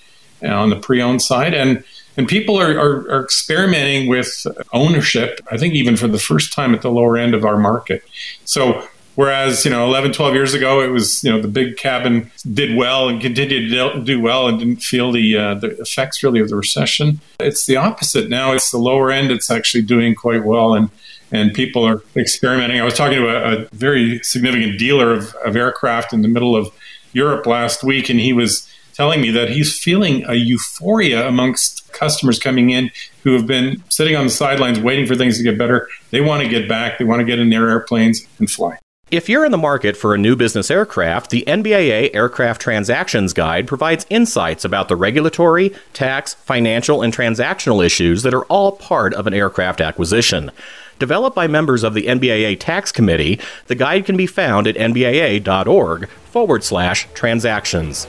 on 0.42 0.70
the 0.70 0.76
pre-owned 0.76 1.22
side 1.22 1.54
and 1.54 1.84
And 2.16 2.26
people 2.26 2.60
are, 2.60 2.76
are, 2.76 3.08
are, 3.12 3.22
experimenting 3.22 4.08
with 4.08 4.44
ownership, 4.72 5.40
I 5.52 5.56
think, 5.56 5.74
even 5.74 5.96
for 5.96 6.08
the 6.08 6.18
first 6.18 6.52
time 6.52 6.74
at 6.74 6.82
the 6.82 6.90
lower 6.90 7.16
end 7.16 7.32
of 7.32 7.44
our 7.44 7.56
market. 7.56 8.02
So, 8.44 8.82
whereas, 9.14 9.64
you 9.64 9.70
know, 9.70 9.84
11, 9.86 10.14
12 10.14 10.34
years 10.34 10.52
ago, 10.52 10.80
it 10.80 10.88
was, 10.88 11.22
you 11.22 11.30
know, 11.30 11.40
the 11.40 11.46
big 11.46 11.76
cabin 11.76 12.28
did 12.52 12.76
well 12.76 13.08
and 13.08 13.20
continued 13.20 13.70
to 13.70 14.02
do 14.02 14.20
well 14.20 14.48
and 14.48 14.58
didn't 14.58 14.82
feel 14.82 15.12
the, 15.12 15.36
uh, 15.36 15.54
the 15.54 15.80
effects 15.80 16.24
really 16.24 16.40
of 16.40 16.48
the 16.48 16.56
recession. 16.56 17.20
It's 17.38 17.66
the 17.66 17.76
opposite 17.76 18.28
now. 18.28 18.52
It's 18.52 18.72
the 18.72 18.78
lower 18.78 19.12
end, 19.12 19.30
it's 19.30 19.48
actually 19.48 19.82
doing 19.82 20.16
quite 20.16 20.44
well. 20.44 20.74
And 20.74 20.90
and 21.30 21.52
people 21.52 21.84
are 21.86 22.02
experimenting. 22.16 22.80
I 22.80 22.84
was 22.84 22.94
talking 22.94 23.18
to 23.18 23.28
a, 23.28 23.62
a 23.62 23.68
very 23.72 24.20
significant 24.22 24.78
dealer 24.78 25.12
of, 25.12 25.34
of 25.44 25.56
aircraft 25.56 26.12
in 26.12 26.22
the 26.22 26.28
middle 26.28 26.56
of 26.56 26.72
Europe 27.12 27.46
last 27.46 27.84
week, 27.84 28.08
and 28.08 28.20
he 28.20 28.32
was 28.32 28.67
telling 28.98 29.20
me 29.20 29.30
that 29.30 29.48
he's 29.48 29.78
feeling 29.78 30.24
a 30.28 30.34
euphoria 30.34 31.28
amongst 31.28 31.90
customers 31.92 32.36
coming 32.40 32.70
in 32.70 32.90
who 33.22 33.32
have 33.32 33.46
been 33.46 33.80
sitting 33.88 34.16
on 34.16 34.24
the 34.24 34.30
sidelines 34.30 34.80
waiting 34.80 35.06
for 35.06 35.14
things 35.14 35.38
to 35.38 35.44
get 35.44 35.56
better. 35.56 35.88
They 36.10 36.20
want 36.20 36.42
to 36.42 36.48
get 36.48 36.68
back, 36.68 36.98
they 36.98 37.04
want 37.04 37.20
to 37.20 37.24
get 37.24 37.38
in 37.38 37.48
their 37.48 37.68
airplanes 37.68 38.26
and 38.40 38.50
fly. 38.50 38.76
If 39.12 39.28
you're 39.28 39.44
in 39.44 39.52
the 39.52 39.56
market 39.56 39.96
for 39.96 40.14
a 40.14 40.18
new 40.18 40.34
business 40.34 40.68
aircraft, 40.68 41.30
the 41.30 41.44
NBAA 41.46 42.10
Aircraft 42.12 42.60
Transactions 42.60 43.32
Guide 43.32 43.68
provides 43.68 44.04
insights 44.10 44.64
about 44.64 44.88
the 44.88 44.96
regulatory, 44.96 45.72
tax, 45.92 46.34
financial, 46.34 47.00
and 47.00 47.14
transactional 47.14 47.86
issues 47.86 48.24
that 48.24 48.34
are 48.34 48.44
all 48.46 48.72
part 48.72 49.14
of 49.14 49.28
an 49.28 49.32
aircraft 49.32 49.80
acquisition. 49.80 50.50
Developed 50.98 51.36
by 51.36 51.46
members 51.46 51.84
of 51.84 51.94
the 51.94 52.06
NBAA 52.06 52.58
Tax 52.58 52.90
Committee, 52.90 53.38
the 53.68 53.76
guide 53.76 54.04
can 54.04 54.16
be 54.16 54.26
found 54.26 54.66
at 54.66 54.74
nbaa.org 54.74 56.08
forward 56.08 56.64
slash 56.64 57.06
transactions. 57.14 58.08